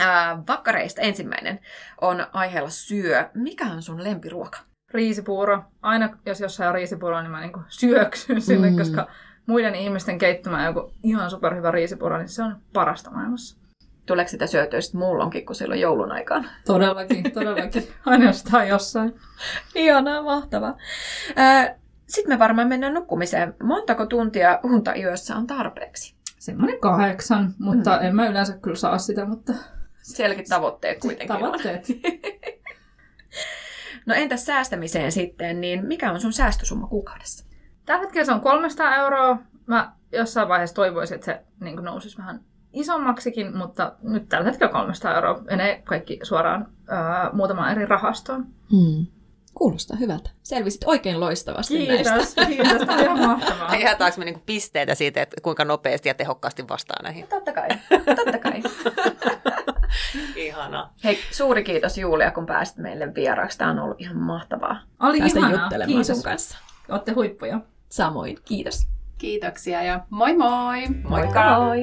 Äh, 0.00 0.38
vakkareista 0.48 1.00
ensimmäinen 1.00 1.60
on 2.00 2.26
aiheella 2.32 2.70
syö. 2.70 3.30
Mikä 3.34 3.64
on 3.64 3.82
sun 3.82 4.04
lempiruoka? 4.04 4.58
Riisipuuro. 4.94 5.64
Aina 5.82 6.18
jos 6.26 6.40
jossain 6.40 6.68
on 6.68 6.74
riisipuuro, 6.74 7.22
niin 7.22 7.30
mä 7.30 7.40
niinku 7.40 7.60
syöksyn 7.68 8.42
sinne, 8.42 8.70
mm. 8.70 8.76
koska 8.76 9.06
muiden 9.46 9.74
ihmisten 9.74 10.18
keittämä 10.18 10.66
joku 10.66 10.92
ihan 11.02 11.30
superhyvä 11.30 11.70
riisipuuro, 11.70 12.18
niin 12.18 12.28
se 12.28 12.42
on 12.42 12.56
parasta 12.72 13.10
maailmassa. 13.10 13.56
Tuleeko 14.06 14.28
sitä 14.28 14.46
syötyä 14.46 14.80
sitten 14.80 14.98
mullonkin 14.98 15.46
kuin 15.46 15.56
silloin 15.56 15.80
joulun 15.80 16.12
aikaan? 16.12 16.46
Todellakin, 16.66 17.32
todellakin. 17.32 17.88
Aina 18.06 18.24
jostain 18.24 18.68
jossain. 18.68 19.14
Ihanaa, 19.74 20.22
mahtavaa. 20.22 20.76
Sitten 22.06 22.34
me 22.34 22.38
varmaan 22.38 22.68
mennään 22.68 22.94
nukkumiseen. 22.94 23.54
Montako 23.62 24.06
tuntia 24.06 24.60
unta 24.64 24.94
yössä 24.94 25.36
on 25.36 25.46
tarpeeksi? 25.46 26.14
Semmoinen 26.38 26.80
kahdeksan, 26.80 27.54
mutta 27.58 27.96
mm. 27.96 28.06
en 28.06 28.16
mä 28.16 28.26
yleensä 28.26 28.58
kyllä 28.58 28.76
saa 28.76 28.98
sitä, 28.98 29.24
mutta... 29.24 29.52
Sielläkin 30.02 30.48
tavoitteet 30.48 30.98
kuitenkin 30.98 31.28
Tavoitteet. 31.28 31.86
no 34.06 34.14
entäs 34.14 34.46
säästämiseen 34.46 35.12
sitten, 35.12 35.60
niin 35.60 35.86
mikä 35.86 36.12
on 36.12 36.20
sun 36.20 36.32
säästösumma 36.32 36.86
kuukaudessa? 36.86 37.46
Tällä 37.86 38.00
hetkellä 38.00 38.24
se 38.24 38.32
on 38.32 38.40
300 38.40 38.96
euroa. 38.96 39.38
Mä 39.66 39.92
jossain 40.12 40.48
vaiheessa 40.48 40.76
toivoisin, 40.76 41.14
että 41.14 41.24
se 41.24 41.40
niin 41.60 41.76
nousisi 41.76 42.18
vähän 42.18 42.40
isommaksikin, 42.72 43.56
mutta 43.56 43.92
nyt 44.02 44.28
tällä 44.28 44.44
hetkellä 44.44 44.72
300 44.72 45.14
euroa 45.14 45.42
menee 45.42 45.82
kaikki 45.84 46.20
suoraan 46.22 46.68
ää, 46.88 47.30
muutamaan 47.32 47.72
eri 47.72 47.86
rahastoon. 47.86 48.46
Hmm. 48.70 49.06
Kuulostaa 49.54 49.96
hyvältä. 49.96 50.30
Selvisit 50.42 50.84
oikein 50.84 51.20
loistavasti 51.20 51.78
kiitos, 51.78 52.06
näistä. 52.06 52.46
Kiitos, 52.46 52.78
tämä 52.86 52.94
on 52.94 53.00
ihan 53.00 53.18
mahtavaa. 53.18 53.76
Jäätäänkö 53.84 54.18
me 54.18 54.24
niinku 54.24 54.42
pisteitä 54.46 54.94
siitä, 54.94 55.22
että 55.22 55.36
kuinka 55.42 55.64
nopeasti 55.64 56.08
ja 56.08 56.14
tehokkaasti 56.14 56.68
vastaa 56.68 57.02
näihin? 57.02 57.26
Totta 57.26 57.52
kai, 57.52 57.68
totta 58.16 58.38
kai. 58.38 58.62
Ihana. 60.36 60.90
Hei, 61.04 61.18
suuri 61.30 61.64
kiitos 61.64 61.98
Julia, 61.98 62.30
kun 62.30 62.46
pääsit 62.46 62.76
meille 62.76 63.14
vieraaksi. 63.14 63.58
Tämä 63.58 63.70
on 63.70 63.78
ollut 63.78 64.00
ihan 64.00 64.16
mahtavaa. 64.16 64.80
Oli 65.00 65.18
päästä 65.18 65.38
ihanaa. 65.38 65.60
juttelemaan 65.60 65.88
Kiitos. 65.88 66.06
sun 66.06 66.22
kanssa. 66.22 66.58
Olette 66.88 67.12
huippuja. 67.12 67.60
Samoin, 67.88 68.38
kiitos. 68.44 68.88
Kiitoksia 69.18 69.82
ja 69.82 70.00
moi 70.10 70.36
moi! 70.36 70.82
Moikka! 71.08 71.58
moi. 71.58 71.80